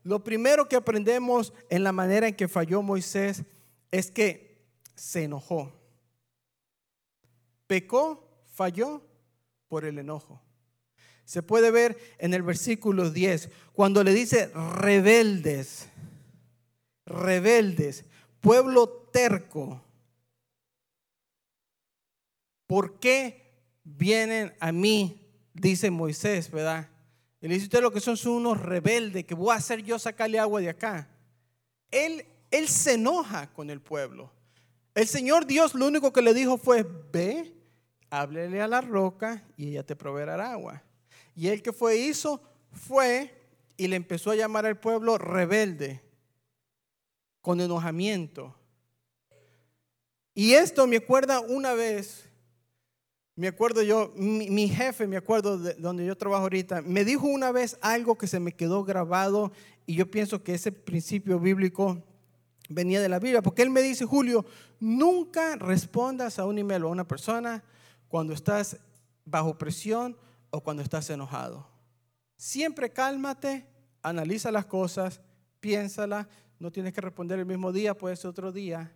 Lo 0.03 0.25
primero 0.25 0.69
que 0.69 0.75
aprendemos 0.75 1.53
en 1.69 1.85
la 1.85 1.93
manera 1.93 2.27
en 2.27 2.35
que 2.35 2.49
falló 2.49 2.83
Moisés 2.83 3.45
es 3.91 4.11
que 4.11 4.59
se 4.95 5.25
enojó. 5.25 5.73
Pecó, 7.67 8.43
falló 8.55 9.03
por 9.69 9.85
el 9.85 9.99
enojo. 9.99 10.43
Se 11.25 11.43
puede 11.43 11.71
ver 11.71 11.99
en 12.19 12.33
el 12.33 12.43
versículo 12.43 13.11
10, 13.11 13.51
cuando 13.73 14.03
le 14.03 14.15
dice 14.15 14.51
rebeldes, 14.55 15.89
rebeldes, 17.05 18.05
pueblo 18.41 18.89
terco. 19.13 19.85
¿Por 22.67 22.99
qué 22.99 23.53
vienen 23.85 24.55
a 24.59 24.73
mí? 24.73 25.27
Dice 25.53 25.91
Moisés, 25.91 26.51
¿verdad? 26.51 26.89
Y 27.41 27.49
le 27.49 27.55
dice 27.55 27.67
usted 27.67 27.83
lo 27.83 27.93
que 27.93 28.01
son 28.01 28.17
son 28.17 28.33
unos 28.33 28.61
rebeldes, 28.61 29.25
que 29.25 29.35
voy 29.35 29.53
a 29.53 29.59
hacer 29.59 29.83
yo 29.83 29.99
sacarle 29.99 30.39
agua 30.39 30.61
de 30.61 30.71
acá. 30.71 31.09
Él, 31.91 32.25
él 32.51 32.69
se 32.69 32.95
enoja 32.95 33.53
con 33.53 33.71
el 33.71 33.81
pueblo. 33.81 34.33
El 34.95 35.07
Señor 35.07 35.47
Dios 35.47 35.75
lo 35.75 35.87
único 35.87 36.13
que 36.13 36.23
le 36.23 36.35
dijo 36.35 36.59
fue, 36.59 36.87
ve, 37.13 37.55
háblele 38.11 38.61
a 38.61 38.69
la 38.69 38.81
roca 38.81 39.43
y 39.57 39.69
ella 39.69 39.85
te 39.85 39.97
proveerá 39.97 40.53
agua. 40.53 40.83
Y 41.35 41.49
él 41.49 41.63
que 41.63 41.73
fue 41.73 41.97
hizo, 41.97 42.43
fue 42.73 43.35
y 43.77 43.87
le 43.87 43.97
empezó 43.97 44.31
a 44.31 44.37
llamar 44.37 44.67
al 44.67 44.79
pueblo 44.79 45.19
rebelde, 45.19 46.03
con 47.41 47.61
enojamiento. 47.61 48.55
Y 50.35 50.55
esto 50.55 50.87
me 50.87 50.97
acuerda 50.97 51.41
una 51.41 51.75
vez 51.75 52.29
me 53.39 53.47
acuerdo 53.47 53.83
yo, 53.83 54.13
mi, 54.17 54.69
jefe, 54.69 55.07
me 55.07 55.17
acuerdo 55.17 55.59
de 55.59 55.75
donde 55.75 56.05
yo 56.05 56.19
trabajo 56.19 56.43
ahorita, 56.43 56.83
me 56.83 57.05
dijo 57.05 57.29
una 57.29 57.53
vez 57.53 57.79
algo 57.83 58.19
que 58.19 58.27
se 58.27 58.41
me 58.41 58.51
quedó 58.51 58.83
grabado 58.83 59.53
y 59.87 59.95
yo 59.95 60.11
pienso 60.11 60.43
que 60.43 60.55
ese 60.55 60.73
principio 60.73 61.39
bíblico 61.39 62.03
venía 62.69 63.01
de 63.01 63.09
la 63.09 63.21
Biblia, 63.21 63.41
porque 63.41 63.63
él 63.63 63.71
me 63.71 63.81
dice, 63.81 64.05
Julio, 64.05 64.45
nunca 64.81 65.55
respondas 65.55 66.41
a 66.41 66.47
un 66.47 66.59
email 66.59 66.83
o 66.83 66.89
a 66.89 66.91
una 66.91 67.07
persona 67.07 67.63
cuando 68.09 68.33
estás 68.33 68.79
bajo 69.25 69.57
presión 69.57 70.17
o 70.51 70.63
cuando 70.63 70.83
estás 70.83 71.09
enojado. 71.11 71.67
Siempre 72.37 72.93
cálmate, 72.93 73.67
analiza 74.03 74.51
las 74.51 74.67
cosas, 74.67 75.21
piénsala, 75.61 76.29
no 76.59 76.73
tienes 76.73 76.93
que 76.93 77.01
responder 77.01 77.39
el 77.39 77.47
mismo 77.47 77.73
día, 77.73 77.97
puede 77.97 78.17
ser 78.17 78.31
otro 78.31 78.51
día, 78.51 78.93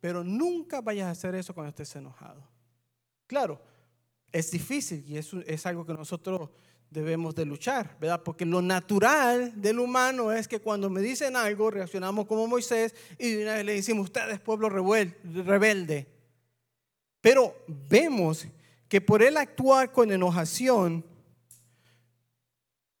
pero 0.00 0.24
nunca 0.24 0.80
vayas 0.80 1.06
a 1.06 1.10
hacer 1.10 1.34
eso 1.34 1.54
cuando 1.54 1.70
estés 1.70 1.94
enojado. 1.96 2.46
Claro, 3.26 3.60
es 4.32 4.50
difícil 4.50 5.04
y 5.06 5.16
eso 5.16 5.40
es 5.46 5.64
algo 5.66 5.84
que 5.84 5.94
nosotros 5.94 6.50
debemos 6.90 7.34
de 7.34 7.44
luchar, 7.44 7.96
¿verdad? 8.00 8.22
Porque 8.22 8.46
lo 8.46 8.62
natural 8.62 9.60
del 9.60 9.78
humano 9.78 10.32
es 10.32 10.48
que 10.48 10.60
cuando 10.60 10.88
me 10.88 11.00
dicen 11.00 11.36
algo 11.36 11.70
reaccionamos 11.70 12.26
como 12.26 12.46
Moisés 12.46 12.94
y 13.18 13.36
le 13.36 13.64
decimos, 13.64 14.04
ustedes 14.04 14.40
pueblo 14.40 14.68
rebelde. 14.68 16.17
Pero 17.28 17.54
vemos 17.66 18.46
que 18.88 19.02
por 19.02 19.22
él 19.22 19.36
actuar 19.36 19.92
con 19.92 20.10
enojación, 20.10 21.04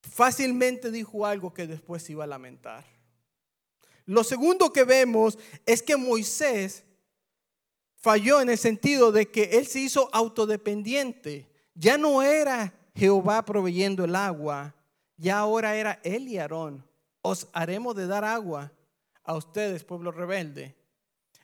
fácilmente 0.02 0.90
dijo 0.90 1.24
algo 1.24 1.54
que 1.54 1.66
después 1.66 2.10
iba 2.10 2.24
a 2.24 2.26
lamentar. 2.26 2.84
Lo 4.04 4.22
segundo 4.24 4.70
que 4.70 4.84
vemos 4.84 5.38
es 5.64 5.82
que 5.82 5.96
Moisés 5.96 6.84
falló 7.96 8.42
en 8.42 8.50
el 8.50 8.58
sentido 8.58 9.12
de 9.12 9.30
que 9.30 9.44
él 9.44 9.66
se 9.66 9.80
hizo 9.80 10.10
autodependiente. 10.12 11.50
Ya 11.72 11.96
no 11.96 12.20
era 12.20 12.74
Jehová 12.94 13.46
proveyendo 13.46 14.04
el 14.04 14.14
agua, 14.14 14.74
ya 15.16 15.38
ahora 15.38 15.74
era 15.74 16.00
él 16.04 16.28
y 16.28 16.36
Aarón. 16.36 16.86
Os 17.22 17.48
haremos 17.54 17.96
de 17.96 18.06
dar 18.06 18.26
agua 18.26 18.72
a 19.24 19.34
ustedes, 19.36 19.84
pueblo 19.84 20.12
rebelde. 20.12 20.76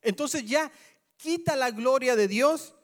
Entonces 0.02 0.44
ya 0.44 0.70
quita 1.16 1.57
la 1.57 1.70
gloria 1.70 2.16
de 2.16 2.29
Dios 2.29 2.74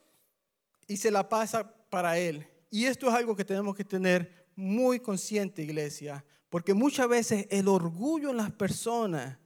y 0.87 0.97
se 0.97 1.11
la 1.11 1.29
pasa 1.29 1.73
para 1.91 2.19
él. 2.19 2.47
Y 2.71 2.87
esto 2.87 3.09
es 3.09 3.15
algo 3.15 3.37
que 3.37 3.45
tenemos 3.45 3.75
que 3.75 3.85
tener 3.85 4.49
muy 4.55 5.01
consciente, 5.01 5.63
iglesia, 5.63 6.25
porque 6.49 6.75
muchas 6.75 7.09
veces 7.09 7.47
el 7.51 7.69
orgullo 7.69 8.31
en 8.31 8.37
las 8.37 8.53
personas 8.53 9.39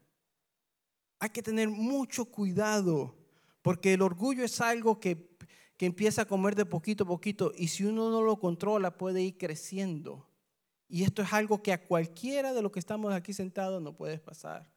Hay 1.20 1.30
que 1.30 1.42
tener 1.42 1.68
mucho 1.68 2.26
cuidado, 2.26 3.16
porque 3.62 3.94
el 3.94 4.02
orgullo 4.02 4.44
es 4.44 4.60
algo 4.60 5.00
que, 5.00 5.36
que 5.76 5.86
empieza 5.86 6.22
a 6.22 6.26
comer 6.26 6.54
de 6.54 6.66
poquito 6.66 7.04
a 7.04 7.06
poquito 7.06 7.52
y 7.56 7.68
si 7.68 7.84
uno 7.84 8.10
no 8.10 8.20
lo 8.20 8.38
controla 8.38 8.98
puede 8.98 9.22
ir 9.22 9.38
creciendo. 9.38 10.28
Y 10.86 11.02
esto 11.02 11.22
es 11.22 11.32
algo 11.32 11.62
que 11.62 11.72
a 11.72 11.82
cualquiera 11.82 12.52
de 12.52 12.60
los 12.60 12.70
que 12.72 12.78
estamos 12.78 13.12
aquí 13.12 13.32
sentados 13.32 13.80
no 13.80 13.96
puede 13.96 14.18
pasar. 14.18 14.70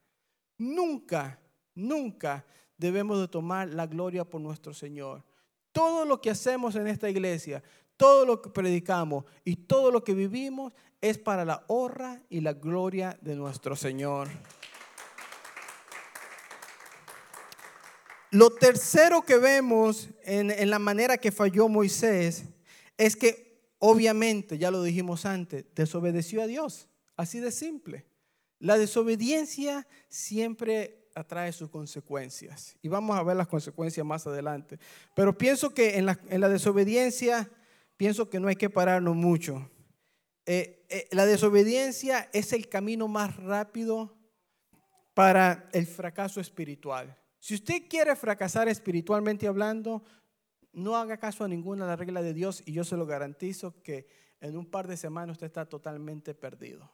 Nunca, 0.56 1.38
nunca 1.74 2.46
debemos 2.78 3.20
de 3.20 3.28
tomar 3.28 3.68
la 3.68 3.86
gloria 3.86 4.24
por 4.24 4.40
nuestro 4.40 4.72
Señor. 4.72 5.24
Todo 5.72 6.04
lo 6.04 6.20
que 6.20 6.30
hacemos 6.30 6.76
en 6.76 6.86
esta 6.86 7.10
iglesia, 7.10 7.62
todo 7.96 8.24
lo 8.24 8.40
que 8.40 8.48
predicamos 8.48 9.24
y 9.44 9.56
todo 9.56 9.90
lo 9.90 10.02
que 10.04 10.14
vivimos 10.14 10.72
es 11.00 11.18
para 11.18 11.44
la 11.44 11.64
honra 11.66 12.22
y 12.30 12.40
la 12.40 12.54
gloria 12.54 13.18
de 13.20 13.36
nuestro 13.36 13.76
Señor. 13.76 14.28
Lo 18.30 18.50
tercero 18.50 19.22
que 19.22 19.38
vemos 19.38 20.08
en, 20.22 20.50
en, 20.50 20.70
la 20.70 20.78
manera 20.78 21.16
que 21.16 21.32
falló 21.32 21.68
Moisés 21.68 22.44
es 22.96 23.16
que 23.16 23.72
obviamente, 23.78 24.58
ya 24.58 24.70
lo 24.70 24.82
dijimos 24.82 25.24
antes, 25.24 25.64
desobedeció 25.74 26.42
a 26.42 26.46
Dios. 26.46 26.88
Así 27.16 27.40
de 27.40 27.50
simple. 27.50 28.06
La 28.58 28.76
desobediencia 28.76 29.86
siempre 30.08 31.07
atrae 31.18 31.52
sus 31.52 31.68
consecuencias. 31.68 32.76
Y 32.82 32.88
vamos 32.88 33.16
a 33.16 33.22
ver 33.22 33.36
las 33.36 33.48
consecuencias 33.48 34.04
más 34.04 34.26
adelante. 34.26 34.78
Pero 35.14 35.36
pienso 35.36 35.74
que 35.74 35.98
en 35.98 36.06
la, 36.06 36.18
en 36.28 36.40
la 36.40 36.48
desobediencia, 36.48 37.50
pienso 37.96 38.30
que 38.30 38.40
no 38.40 38.48
hay 38.48 38.56
que 38.56 38.70
pararnos 38.70 39.16
mucho. 39.16 39.70
Eh, 40.46 40.86
eh, 40.88 41.08
la 41.10 41.26
desobediencia 41.26 42.30
es 42.32 42.52
el 42.52 42.68
camino 42.68 43.06
más 43.08 43.36
rápido 43.36 44.16
para 45.12 45.68
el 45.72 45.86
fracaso 45.86 46.40
espiritual. 46.40 47.16
Si 47.38 47.54
usted 47.54 47.82
quiere 47.88 48.16
fracasar 48.16 48.68
espiritualmente 48.68 49.46
hablando, 49.46 50.02
no 50.72 50.96
haga 50.96 51.18
caso 51.18 51.44
a 51.44 51.48
ninguna 51.48 51.84
de 51.84 51.90
las 51.90 51.98
reglas 51.98 52.24
de 52.24 52.34
Dios 52.34 52.62
y 52.64 52.72
yo 52.72 52.84
se 52.84 52.96
lo 52.96 53.04
garantizo 53.04 53.82
que 53.82 54.08
en 54.40 54.56
un 54.56 54.66
par 54.66 54.86
de 54.86 54.96
semanas 54.96 55.34
usted 55.34 55.48
está 55.48 55.68
totalmente 55.68 56.34
perdido. 56.34 56.90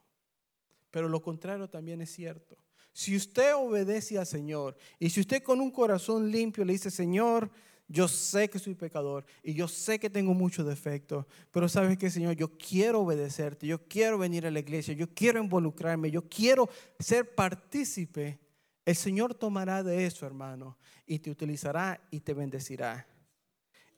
Pero 0.90 1.08
lo 1.08 1.20
contrario 1.22 1.68
también 1.68 2.00
es 2.00 2.10
cierto. 2.10 2.56
Si 2.94 3.16
usted 3.16 3.56
obedece 3.56 4.16
al 4.18 4.26
Señor 4.26 4.76
y 5.00 5.10
si 5.10 5.20
usted 5.20 5.42
con 5.42 5.60
un 5.60 5.72
corazón 5.72 6.30
limpio 6.30 6.64
le 6.64 6.74
dice, 6.74 6.92
Señor, 6.92 7.50
yo 7.88 8.06
sé 8.06 8.48
que 8.48 8.60
soy 8.60 8.76
pecador 8.76 9.26
y 9.42 9.52
yo 9.52 9.66
sé 9.66 9.98
que 9.98 10.08
tengo 10.08 10.32
muchos 10.32 10.64
defectos, 10.64 11.26
pero 11.50 11.68
sabes 11.68 11.98
que, 11.98 12.08
Señor, 12.08 12.36
yo 12.36 12.56
quiero 12.56 13.00
obedecerte, 13.00 13.66
yo 13.66 13.82
quiero 13.88 14.16
venir 14.16 14.46
a 14.46 14.50
la 14.52 14.60
iglesia, 14.60 14.94
yo 14.94 15.12
quiero 15.12 15.42
involucrarme, 15.42 16.08
yo 16.08 16.22
quiero 16.28 16.70
ser 17.00 17.34
partícipe. 17.34 18.38
El 18.84 18.94
Señor 18.94 19.34
tomará 19.34 19.82
de 19.82 20.06
eso, 20.06 20.24
hermano, 20.24 20.78
y 21.04 21.18
te 21.18 21.32
utilizará 21.32 22.00
y 22.12 22.20
te 22.20 22.32
bendecirá. 22.32 23.08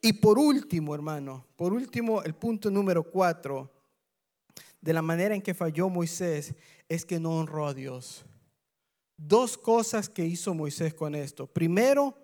Y 0.01 0.13
por 0.13 0.39
último, 0.39 0.95
hermano, 0.95 1.45
por 1.55 1.71
último, 1.71 2.23
el 2.23 2.33
punto 2.33 2.71
número 2.71 3.03
cuatro 3.03 3.71
de 4.81 4.93
la 4.93 5.03
manera 5.03 5.35
en 5.35 5.41
que 5.43 5.53
falló 5.53 5.87
Moisés 5.87 6.55
es 6.89 7.05
que 7.05 7.19
no 7.19 7.37
honró 7.37 7.67
a 7.67 7.75
Dios. 7.75 8.25
Dos 9.17 9.57
cosas 9.57 10.09
que 10.09 10.25
hizo 10.25 10.53
Moisés 10.53 10.93
con 10.93 11.15
esto. 11.15 11.47
Primero, 11.47 12.15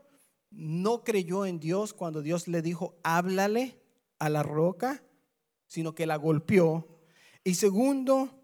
no 0.51 1.03
creyó 1.03 1.45
en 1.45 1.59
Dios 1.59 1.93
cuando 1.93 2.21
Dios 2.21 2.47
le 2.47 2.61
dijo, 2.61 2.95
háblale 3.03 3.81
a 4.19 4.29
la 4.29 4.43
roca, 4.43 5.03
sino 5.67 5.95
que 5.95 6.05
la 6.05 6.15
golpeó. 6.15 6.87
Y 7.43 7.55
segundo, 7.55 8.39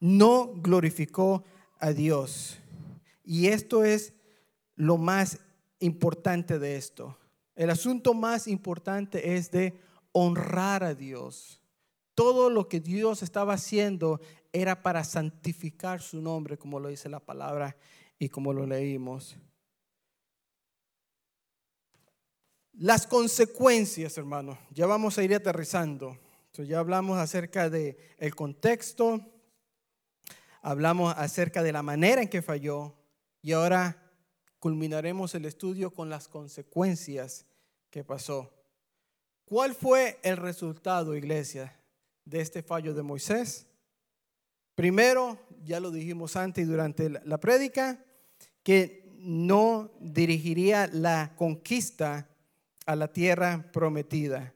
no 0.00 0.52
glorificó 0.56 1.44
a 1.78 1.92
Dios. 1.92 2.58
Y 3.24 3.46
esto 3.46 3.84
es 3.84 4.12
lo 4.74 4.98
más 4.98 5.38
importante 5.78 6.58
de 6.58 6.76
esto. 6.76 7.16
El 7.54 7.70
asunto 7.70 8.12
más 8.12 8.48
importante 8.48 9.36
es 9.36 9.50
de 9.50 9.80
honrar 10.12 10.82
a 10.82 10.94
Dios. 10.94 11.60
Todo 12.14 12.50
lo 12.50 12.68
que 12.68 12.80
Dios 12.80 13.22
estaba 13.22 13.54
haciendo 13.54 14.20
era 14.54 14.80
para 14.80 15.02
santificar 15.02 16.00
su 16.00 16.22
nombre, 16.22 16.56
como 16.56 16.78
lo 16.78 16.88
dice 16.88 17.08
la 17.08 17.18
palabra 17.18 17.76
y 18.20 18.28
como 18.28 18.52
lo 18.52 18.64
leímos. 18.64 19.36
Las 22.72 23.08
consecuencias, 23.08 24.16
hermano, 24.16 24.56
ya 24.70 24.86
vamos 24.86 25.18
a 25.18 25.24
ir 25.24 25.34
aterrizando. 25.34 26.16
ya 26.52 26.78
hablamos 26.78 27.18
acerca 27.18 27.68
del 27.68 27.96
el 28.16 28.36
contexto, 28.36 29.20
hablamos 30.62 31.12
acerca 31.16 31.64
de 31.64 31.72
la 31.72 31.82
manera 31.82 32.22
en 32.22 32.28
que 32.28 32.40
falló 32.40 32.94
y 33.42 33.52
ahora 33.52 34.12
culminaremos 34.60 35.34
el 35.34 35.46
estudio 35.46 35.92
con 35.92 36.08
las 36.08 36.28
consecuencias 36.28 37.44
que 37.90 38.04
pasó. 38.04 38.52
¿Cuál 39.44 39.74
fue 39.74 40.20
el 40.22 40.36
resultado, 40.36 41.16
iglesia, 41.16 41.76
de 42.24 42.40
este 42.40 42.62
fallo 42.62 42.94
de 42.94 43.02
Moisés? 43.02 43.66
Primero, 44.74 45.38
ya 45.64 45.80
lo 45.80 45.90
dijimos 45.90 46.36
antes 46.36 46.64
y 46.64 46.68
durante 46.68 47.08
la 47.08 47.38
prédica, 47.38 48.04
que 48.62 49.12
no 49.18 49.90
dirigiría 50.00 50.88
la 50.92 51.34
conquista 51.36 52.28
a 52.86 52.96
la 52.96 53.12
tierra 53.12 53.70
prometida. 53.72 54.52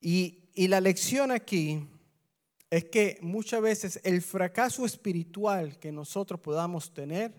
Y, 0.00 0.50
y 0.54 0.68
la 0.68 0.80
lección 0.80 1.30
aquí 1.30 1.86
es 2.70 2.84
que 2.86 3.18
muchas 3.22 3.62
veces 3.62 4.00
el 4.02 4.20
fracaso 4.20 4.84
espiritual 4.84 5.78
que 5.78 5.92
nosotros 5.92 6.40
podamos 6.40 6.92
tener, 6.92 7.32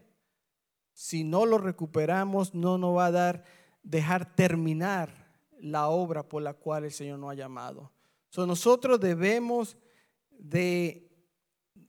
si 0.93 1.25
no 1.25 1.45
lo 1.45 1.57
recuperamos, 1.57 2.55
no 2.55 2.77
nos 2.77 2.95
va 2.95 3.07
a 3.07 3.11
dar, 3.11 3.43
dejar 3.83 4.33
terminar 4.33 5.25
la 5.59 5.89
obra 5.89 6.27
por 6.27 6.41
la 6.41 6.53
cual 6.53 6.85
el 6.85 6.91
Señor 6.91 7.19
nos 7.19 7.31
ha 7.31 7.35
llamado. 7.35 7.91
So, 8.29 8.45
nosotros 8.45 8.99
debemos 8.99 9.77
de, 10.31 11.04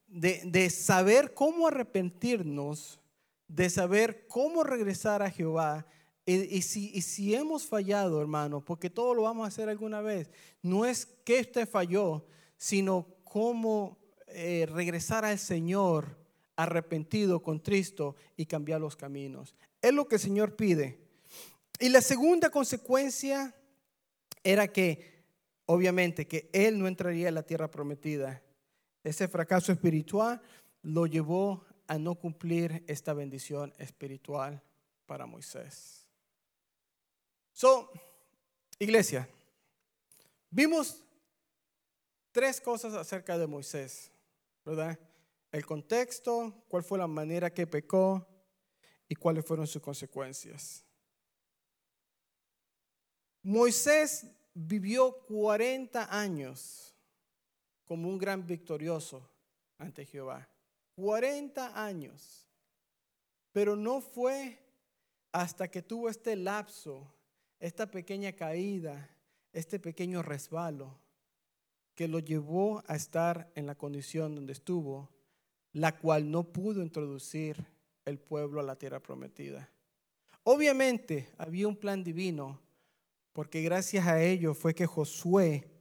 de, 0.07 0.43
de 0.45 0.71
saber 0.71 1.35
cómo 1.35 1.69
arrepentirnos, 1.69 3.01
de 3.49 3.71
saber 3.71 4.27
cómo 4.29 4.65
regresar 4.65 5.23
a 5.23 5.31
Jehová 5.31 5.87
y, 6.29 6.63
si, 6.63 7.01
si, 7.03 7.37
hemos 7.37 7.67
fallado, 7.67 8.21
hermano, 8.21 8.61
porque 8.61 8.91
todo 8.91 9.15
lo 9.15 9.23
vamos 9.23 9.45
a 9.45 9.49
hacer 9.49 9.69
alguna 9.69 10.01
vez, 10.01 10.29
no 10.61 10.85
es 10.85 11.07
que 11.07 11.41
usted 11.41 11.69
falló, 11.69 12.27
sino 12.57 13.07
cómo 13.23 13.97
eh, 14.27 14.67
regresar 14.69 15.25
al 15.25 15.39
Señor 15.39 16.19
arrepentido, 16.57 17.43
con 17.45 17.61
Cristo 17.61 18.17
y 18.37 18.47
cambiar 18.47 18.81
los 18.81 18.97
caminos. 18.97 19.55
Es 19.81 19.93
lo 19.93 20.09
que 20.09 20.17
el 20.17 20.21
Señor 20.21 20.57
pide. 20.57 20.99
Y 21.79 21.91
la 21.91 22.01
segunda 22.01 22.51
consecuencia 22.51 23.55
era 24.43 24.67
que, 24.67 25.23
obviamente, 25.67 26.27
que 26.27 26.51
Él 26.53 26.81
no 26.81 26.89
entraría 26.89 27.29
en 27.29 27.35
la 27.37 27.45
tierra 27.45 27.71
prometida. 27.71 28.43
Ese 29.07 29.29
fracaso 29.29 29.71
espiritual 29.71 30.43
lo 30.83 31.07
llevó 31.07 31.65
a 31.87 31.97
no 31.97 32.17
cumplir 32.17 32.83
esta 32.89 33.13
bendición 33.13 33.73
espiritual 33.79 34.61
para 35.07 35.27
Moisés. 35.27 36.09
So, 37.53 37.89
iglesia, 38.81 39.29
vimos 40.51 41.05
tres 42.33 42.61
cosas 42.61 42.95
acerca 42.95 43.39
de 43.39 43.47
Moisés, 43.47 44.11
¿verdad? 44.65 44.99
El 45.53 45.65
contexto, 45.65 46.65
cuál 46.67 46.83
fue 46.83 46.99
la 46.99 47.07
manera 47.07 47.55
que 47.55 47.69
pecó 47.69 48.27
y 49.09 49.15
cuáles 49.15 49.45
fueron 49.45 49.69
sus 49.69 49.81
consecuencias. 49.81 50.85
Moisés 53.45 54.27
vivió 54.53 55.17
40 55.29 56.09
años 56.11 56.86
como 57.87 58.09
un 58.09 58.19
gran 58.19 58.47
victorioso 58.47 59.27
ante 59.79 60.05
Jehová. 60.05 60.49
40 60.97 61.83
años. 61.83 62.47
Pero 63.53 63.77
no 63.77 64.01
fue 64.01 64.59
hasta 65.33 65.69
que 65.69 65.83
tuvo 65.83 66.09
este 66.11 66.37
lapso 66.37 67.13
esta 67.59 67.91
pequeña 67.91 68.33
caída, 68.33 69.09
este 69.53 69.79
pequeño 69.79 70.23
resbalo 70.23 70.99
que 71.95 72.09
lo 72.09 72.19
llevó 72.19 72.83
a 72.87 72.95
estar 72.95 73.51
en 73.55 73.67
la 73.67 73.75
condición 73.75 74.35
donde 74.35 74.53
estuvo, 74.53 75.09
la 75.73 75.97
cual 75.97 76.31
no 76.31 76.45
pudo 76.45 76.83
introducir 76.83 77.67
el 78.05 78.19
pueblo 78.19 78.61
a 78.61 78.65
la 78.65 78.77
tierra 78.77 79.01
prometida. 79.01 79.71
Obviamente 80.45 81.31
había 81.39 81.67
un 81.67 81.77
plan 81.77 82.05
divino, 82.05 82.61
porque 83.33 83.63
gracias 83.63 84.07
a 84.07 84.23
ello 84.23 84.53
fue 84.53 84.75
que 84.75 84.87
Josué 84.87 85.76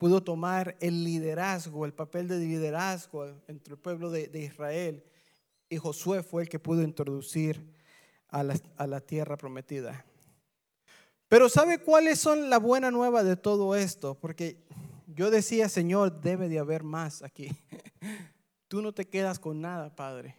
pudo 0.00 0.22
tomar 0.22 0.78
el 0.80 1.04
liderazgo, 1.04 1.84
el 1.84 1.92
papel 1.92 2.26
de 2.26 2.38
liderazgo 2.38 3.26
entre 3.48 3.74
el 3.74 3.78
pueblo 3.78 4.10
de, 4.10 4.30
Israel, 4.42 5.04
y 5.68 5.76
Josué 5.76 6.22
fue 6.22 6.44
el 6.44 6.48
que 6.48 6.58
pudo 6.58 6.80
introducir 6.80 7.70
a 8.28 8.42
la, 8.42 8.58
a 8.78 8.86
la 8.86 9.02
tierra 9.02 9.36
prometida. 9.36 10.06
Pero 11.28 11.50
¿sabe 11.50 11.80
cuáles 11.80 12.18
son 12.18 12.48
la 12.48 12.58
buena 12.58 12.90
nueva 12.90 13.22
de 13.22 13.36
todo 13.36 13.76
esto? 13.76 14.14
Porque 14.14 14.64
yo 15.06 15.30
decía, 15.30 15.68
Señor, 15.68 16.22
debe 16.22 16.48
de 16.48 16.60
haber 16.60 16.82
más 16.82 17.22
aquí. 17.22 17.50
Tú 18.68 18.80
no 18.80 18.94
te 18.94 19.06
quedas 19.06 19.38
con 19.38 19.60
nada, 19.60 19.94
Padre. 19.94 20.34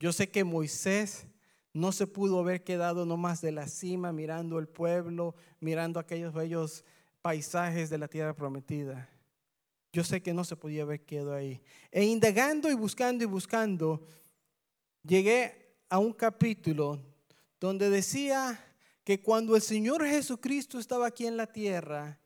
Yo 0.00 0.12
sé 0.12 0.28
que 0.28 0.42
Moisés 0.42 1.28
no 1.72 1.92
se 1.92 2.08
pudo 2.08 2.40
haber 2.40 2.64
quedado 2.64 3.06
nomás 3.06 3.40
de 3.42 3.52
la 3.52 3.68
cima 3.68 4.12
mirando 4.12 4.58
el 4.58 4.66
pueblo, 4.66 5.36
mirando 5.60 6.00
aquellos 6.00 6.34
bellos 6.34 6.84
paisajes 7.22 7.90
de 7.90 7.98
la 7.98 8.08
tierra 8.08 8.34
prometida. 8.34 9.08
Yo 9.92 10.04
sé 10.04 10.22
que 10.22 10.34
no 10.34 10.44
se 10.44 10.56
podía 10.56 10.82
haber 10.82 11.04
quedado 11.04 11.34
ahí. 11.34 11.60
E 11.90 12.04
indagando 12.04 12.70
y 12.70 12.74
buscando 12.74 13.24
y 13.24 13.26
buscando, 13.26 14.06
llegué 15.02 15.76
a 15.88 15.98
un 15.98 16.12
capítulo 16.12 17.00
donde 17.58 17.90
decía 17.90 18.64
que 19.02 19.20
cuando 19.20 19.56
el 19.56 19.62
Señor 19.62 20.04
Jesucristo 20.04 20.78
estaba 20.78 21.06
aquí 21.06 21.26
en 21.26 21.36
la 21.36 21.46
tierra 21.46 22.18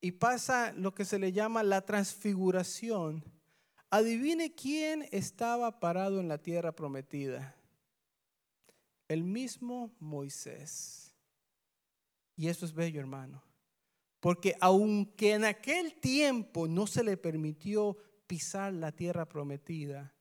y 0.00 0.12
pasa 0.12 0.72
lo 0.72 0.92
que 0.92 1.04
se 1.04 1.18
le 1.18 1.32
llama 1.32 1.62
la 1.62 1.82
transfiguración, 1.82 3.24
adivine 3.90 4.54
quién 4.54 5.08
estaba 5.12 5.78
parado 5.78 6.20
en 6.20 6.28
la 6.28 6.38
tierra 6.38 6.72
prometida. 6.72 7.54
El 9.08 9.22
mismo 9.22 9.94
Moisés. 10.00 11.14
Y 12.36 12.48
eso 12.48 12.66
es 12.66 12.74
bello, 12.74 13.00
hermano. 13.00 13.42
Porque 14.26 14.56
aunque 14.60 15.34
en 15.34 15.44
aquel 15.44 15.94
tiempo 16.00 16.66
no 16.66 16.88
se 16.88 17.04
le 17.04 17.16
permitió 17.16 17.96
pisar 18.26 18.72
la 18.72 18.90
tierra 18.90 19.28
prometida, 19.28 20.16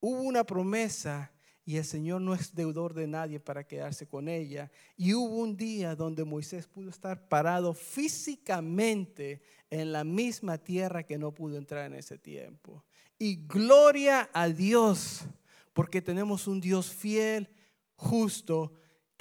hubo 0.00 0.22
una 0.22 0.42
promesa 0.42 1.34
y 1.62 1.76
el 1.76 1.84
Señor 1.84 2.22
no 2.22 2.32
es 2.32 2.54
deudor 2.54 2.94
de 2.94 3.06
nadie 3.06 3.40
para 3.40 3.66
quedarse 3.66 4.08
con 4.08 4.26
ella. 4.26 4.70
Y 4.96 5.12
hubo 5.12 5.36
un 5.36 5.54
día 5.54 5.94
donde 5.94 6.24
Moisés 6.24 6.66
pudo 6.66 6.88
estar 6.88 7.28
parado 7.28 7.74
físicamente 7.74 9.42
en 9.68 9.92
la 9.92 10.02
misma 10.02 10.56
tierra 10.56 11.02
que 11.02 11.18
no 11.18 11.34
pudo 11.34 11.58
entrar 11.58 11.84
en 11.84 11.98
ese 11.98 12.16
tiempo. 12.16 12.82
Y 13.18 13.46
gloria 13.46 14.30
a 14.32 14.48
Dios, 14.48 15.26
porque 15.74 16.00
tenemos 16.00 16.46
un 16.46 16.58
Dios 16.58 16.88
fiel, 16.90 17.50
justo, 17.96 18.72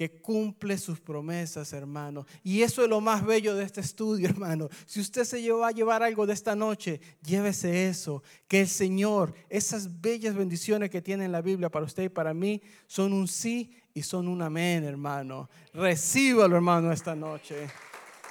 que 0.02 0.20
cumple 0.20 0.80
sus 0.80 1.00
promesas, 1.00 1.74
hermano. 1.74 2.26
Y 2.42 2.64
eso 2.64 2.82
es 2.82 2.90
lo 2.90 3.00
más 3.02 3.24
bello 3.24 3.54
de 3.54 3.64
este 3.64 3.82
estudio, 3.82 4.28
hermano. 4.30 4.68
Si 4.88 5.00
usted 5.00 5.26
se 5.26 5.52
va 5.52 5.68
a 5.68 5.72
llevar 5.72 6.02
algo 6.02 6.26
de 6.26 6.34
esta 6.34 6.56
noche, 6.56 7.00
llévese 7.22 7.88
eso. 7.88 8.24
Que 8.48 8.62
el 8.62 8.68
Señor, 8.68 9.36
esas 9.48 10.02
bellas 10.02 10.34
bendiciones 10.34 10.90
que 10.90 11.04
tiene 11.04 11.26
en 11.26 11.32
la 11.32 11.44
Biblia 11.44 11.70
para 11.70 11.86
usted 11.86 12.02
y 12.02 12.10
para 12.10 12.34
mí, 12.34 12.64
son 12.88 13.14
un 13.14 13.28
sí 13.28 13.80
y 13.94 14.02
son 14.02 14.28
un 14.28 14.42
amén, 14.42 14.86
hermano. 14.86 15.48
Recíbalo, 15.72 16.56
hermano, 16.56 16.92
esta 16.92 17.14
noche. 17.14 17.68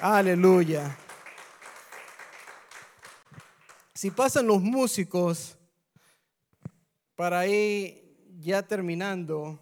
Aleluya. 0.01 0.99
Si 3.95 4.11
pasan 4.11 4.49
los 4.49 4.61
músicos, 4.61 5.57
para 7.15 7.47
ir 7.47 8.35
ya 8.41 8.61
terminando. 8.61 9.57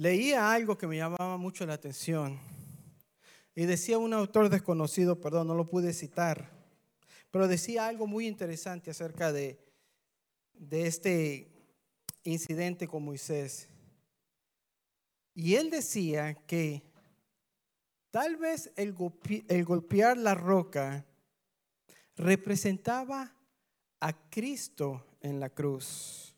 Leía 0.00 0.50
algo 0.50 0.78
que 0.78 0.86
me 0.86 0.96
llamaba 0.96 1.36
mucho 1.36 1.66
la 1.66 1.74
atención. 1.74 2.40
Y 3.54 3.66
decía 3.66 3.98
un 3.98 4.14
autor 4.14 4.48
desconocido, 4.48 5.20
perdón, 5.20 5.48
no 5.48 5.54
lo 5.54 5.68
pude 5.68 5.92
citar, 5.92 6.50
pero 7.30 7.46
decía 7.46 7.86
algo 7.86 8.06
muy 8.06 8.26
interesante 8.26 8.90
acerca 8.90 9.30
de, 9.30 9.62
de 10.54 10.86
este 10.86 11.52
incidente 12.22 12.88
con 12.88 13.04
Moisés. 13.04 13.68
Y 15.34 15.56
él 15.56 15.68
decía 15.68 16.32
que 16.46 16.82
tal 18.10 18.38
vez 18.38 18.72
el, 18.76 18.96
el 19.48 19.64
golpear 19.66 20.16
la 20.16 20.34
roca 20.34 21.04
representaba 22.16 23.34
a 24.00 24.30
Cristo 24.30 25.04
en 25.20 25.40
la 25.40 25.50
cruz. 25.50 26.34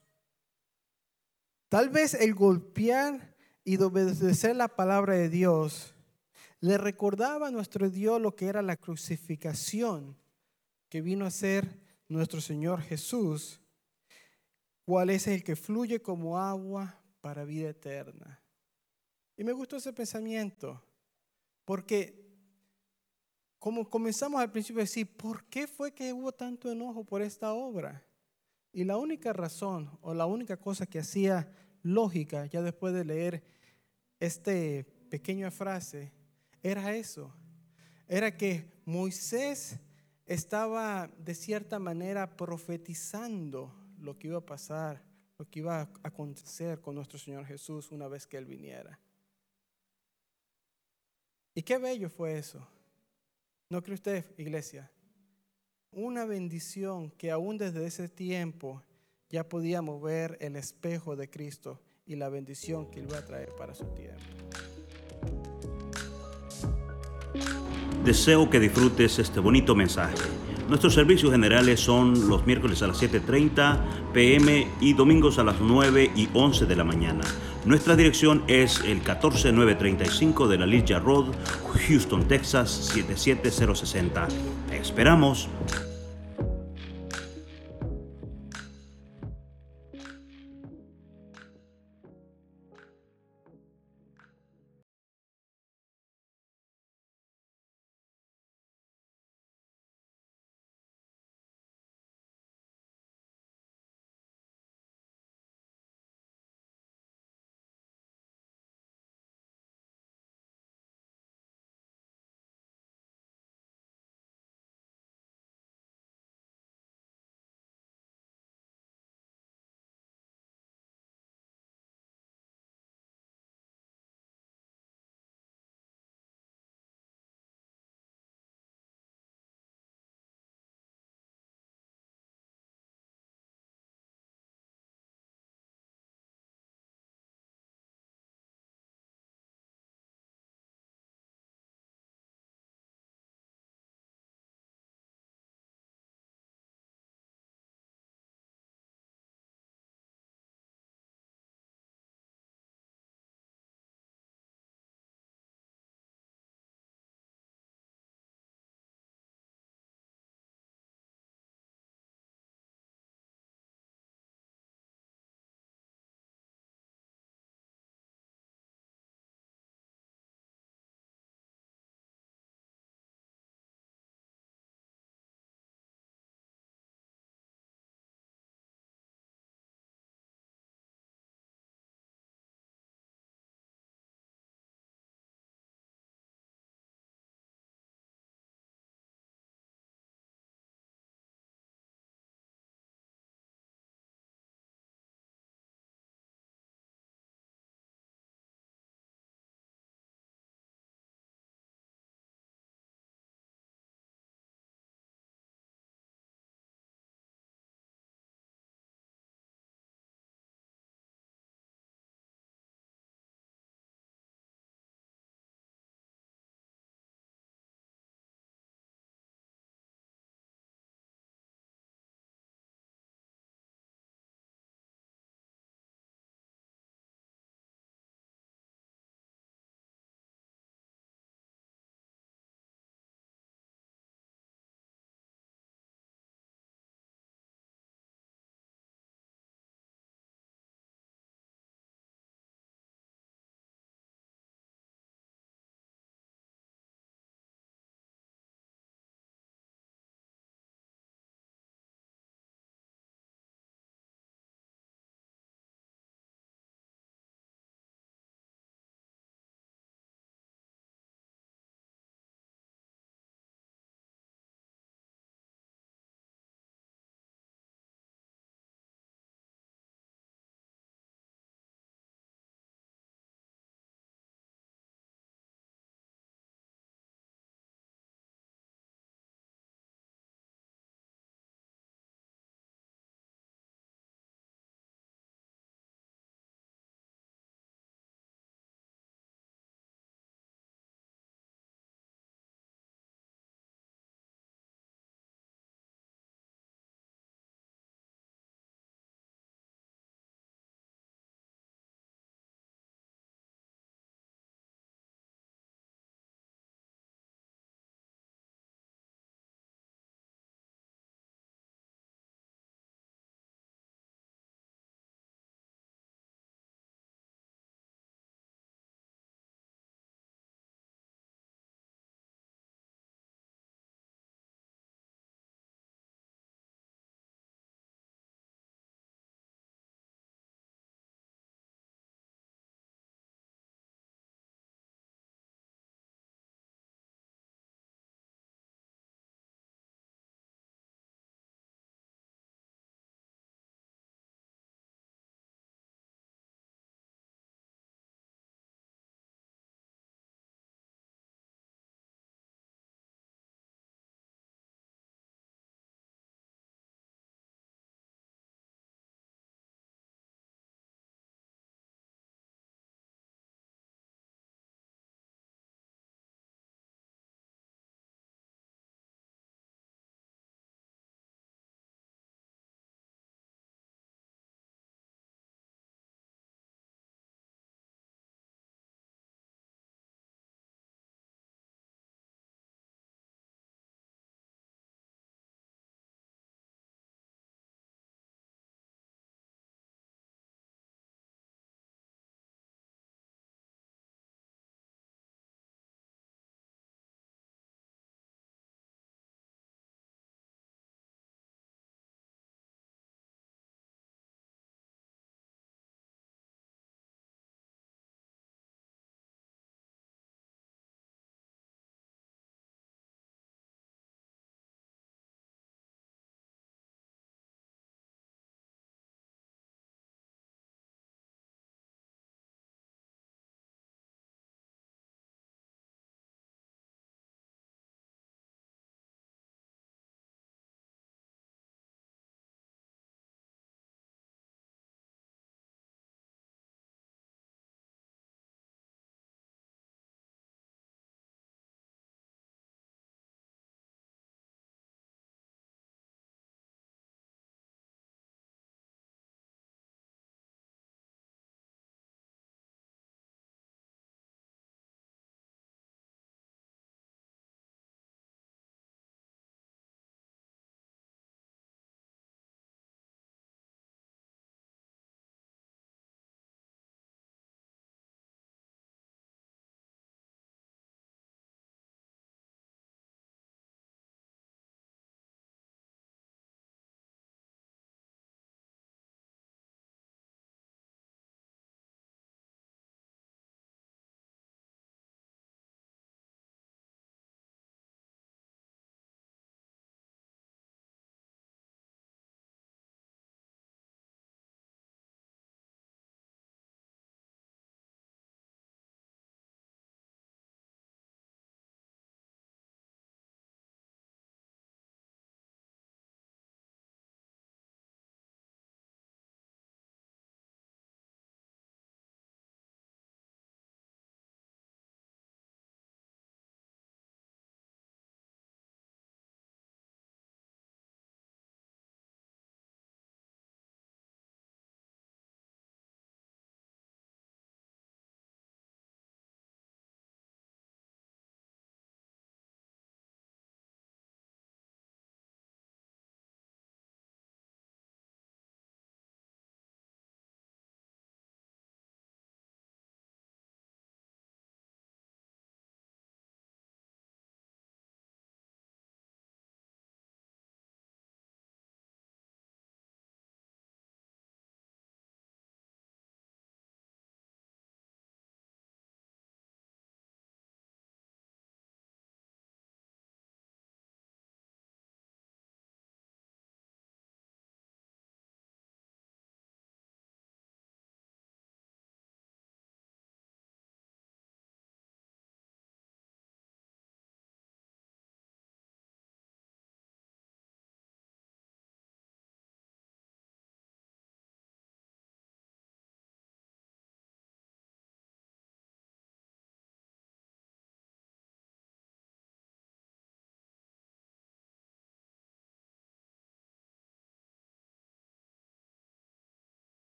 Tal 1.68 1.90
vez 1.90 2.14
el 2.14 2.34
golpear 2.34 3.31
y 3.64 3.76
de 3.76 3.84
obedecer 3.84 4.56
la 4.56 4.68
palabra 4.68 5.14
de 5.14 5.28
Dios, 5.28 5.94
le 6.60 6.78
recordaba 6.78 7.48
a 7.48 7.50
nuestro 7.50 7.90
Dios 7.90 8.20
lo 8.20 8.34
que 8.34 8.46
era 8.46 8.62
la 8.62 8.76
crucificación 8.76 10.16
que 10.88 11.00
vino 11.00 11.24
a 11.24 11.30
ser 11.30 11.80
nuestro 12.08 12.40
Señor 12.40 12.82
Jesús, 12.82 13.60
cuál 14.84 15.10
es 15.10 15.26
el 15.26 15.42
que 15.42 15.56
fluye 15.56 16.02
como 16.02 16.38
agua 16.38 17.00
para 17.20 17.44
vida 17.44 17.70
eterna. 17.70 18.42
Y 19.36 19.44
me 19.44 19.52
gustó 19.52 19.76
ese 19.76 19.92
pensamiento, 19.92 20.82
porque 21.64 22.22
como 23.58 23.88
comenzamos 23.88 24.40
al 24.40 24.50
principio 24.50 24.80
a 24.80 24.84
decir, 24.84 25.16
¿por 25.16 25.44
qué 25.44 25.66
fue 25.66 25.92
que 25.92 26.12
hubo 26.12 26.32
tanto 26.32 26.70
enojo 26.70 27.04
por 27.04 27.22
esta 27.22 27.52
obra? 27.52 28.04
Y 28.72 28.84
la 28.84 28.96
única 28.96 29.32
razón 29.32 29.96
o 30.00 30.14
la 30.14 30.26
única 30.26 30.56
cosa 30.56 30.84
que 30.84 30.98
hacía 30.98 31.48
lógica, 31.82 32.46
ya 32.46 32.62
después 32.62 32.94
de 32.94 33.04
leer 33.04 33.42
esta 34.20 34.52
pequeña 35.10 35.50
frase, 35.50 36.12
era 36.62 36.94
eso. 36.94 37.34
Era 38.08 38.36
que 38.36 38.72
Moisés 38.84 39.78
estaba 40.26 41.10
de 41.18 41.34
cierta 41.34 41.78
manera 41.78 42.36
profetizando 42.36 43.74
lo 43.98 44.18
que 44.18 44.28
iba 44.28 44.38
a 44.38 44.46
pasar, 44.46 45.02
lo 45.38 45.48
que 45.48 45.60
iba 45.60 45.80
a 45.80 45.90
acontecer 46.02 46.80
con 46.80 46.94
nuestro 46.94 47.18
Señor 47.18 47.46
Jesús 47.46 47.90
una 47.90 48.08
vez 48.08 48.26
que 48.26 48.36
Él 48.36 48.46
viniera. 48.46 48.98
Y 51.54 51.62
qué 51.62 51.78
bello 51.78 52.08
fue 52.08 52.38
eso. 52.38 52.66
¿No 53.68 53.82
cree 53.82 53.94
usted, 53.94 54.26
iglesia? 54.38 54.90
Una 55.90 56.24
bendición 56.24 57.10
que 57.10 57.30
aún 57.30 57.58
desde 57.58 57.84
ese 57.84 58.08
tiempo 58.08 58.82
ya 59.32 59.48
podíamos 59.48 60.00
ver 60.02 60.36
el 60.40 60.56
espejo 60.56 61.16
de 61.16 61.30
Cristo 61.30 61.80
y 62.06 62.16
la 62.16 62.28
bendición 62.28 62.90
que 62.90 63.00
Él 63.00 63.10
va 63.10 63.18
a 63.18 63.24
traer 63.24 63.48
para 63.56 63.74
su 63.74 63.86
tiempo. 63.86 64.20
Deseo 68.04 68.50
que 68.50 68.60
disfrutes 68.60 69.18
este 69.18 69.40
bonito 69.40 69.74
mensaje. 69.74 70.16
Nuestros 70.68 70.94
servicios 70.94 71.32
generales 71.32 71.80
son 71.80 72.28
los 72.28 72.46
miércoles 72.46 72.82
a 72.82 72.88
las 72.88 73.02
7.30 73.02 74.12
pm 74.12 74.68
y 74.80 74.92
domingos 74.92 75.38
a 75.38 75.44
las 75.44 75.60
9 75.60 76.10
y 76.14 76.28
11 76.34 76.66
de 76.66 76.76
la 76.76 76.84
mañana. 76.84 77.24
Nuestra 77.64 77.96
dirección 77.96 78.44
es 78.48 78.80
el 78.80 79.02
14935 79.02 80.48
de 80.48 80.58
la 80.58 80.66
Ligia 80.66 80.98
Road, 80.98 81.32
Houston, 81.88 82.28
Texas 82.28 82.70
77060. 82.92 84.28
esperamos. 84.72 85.48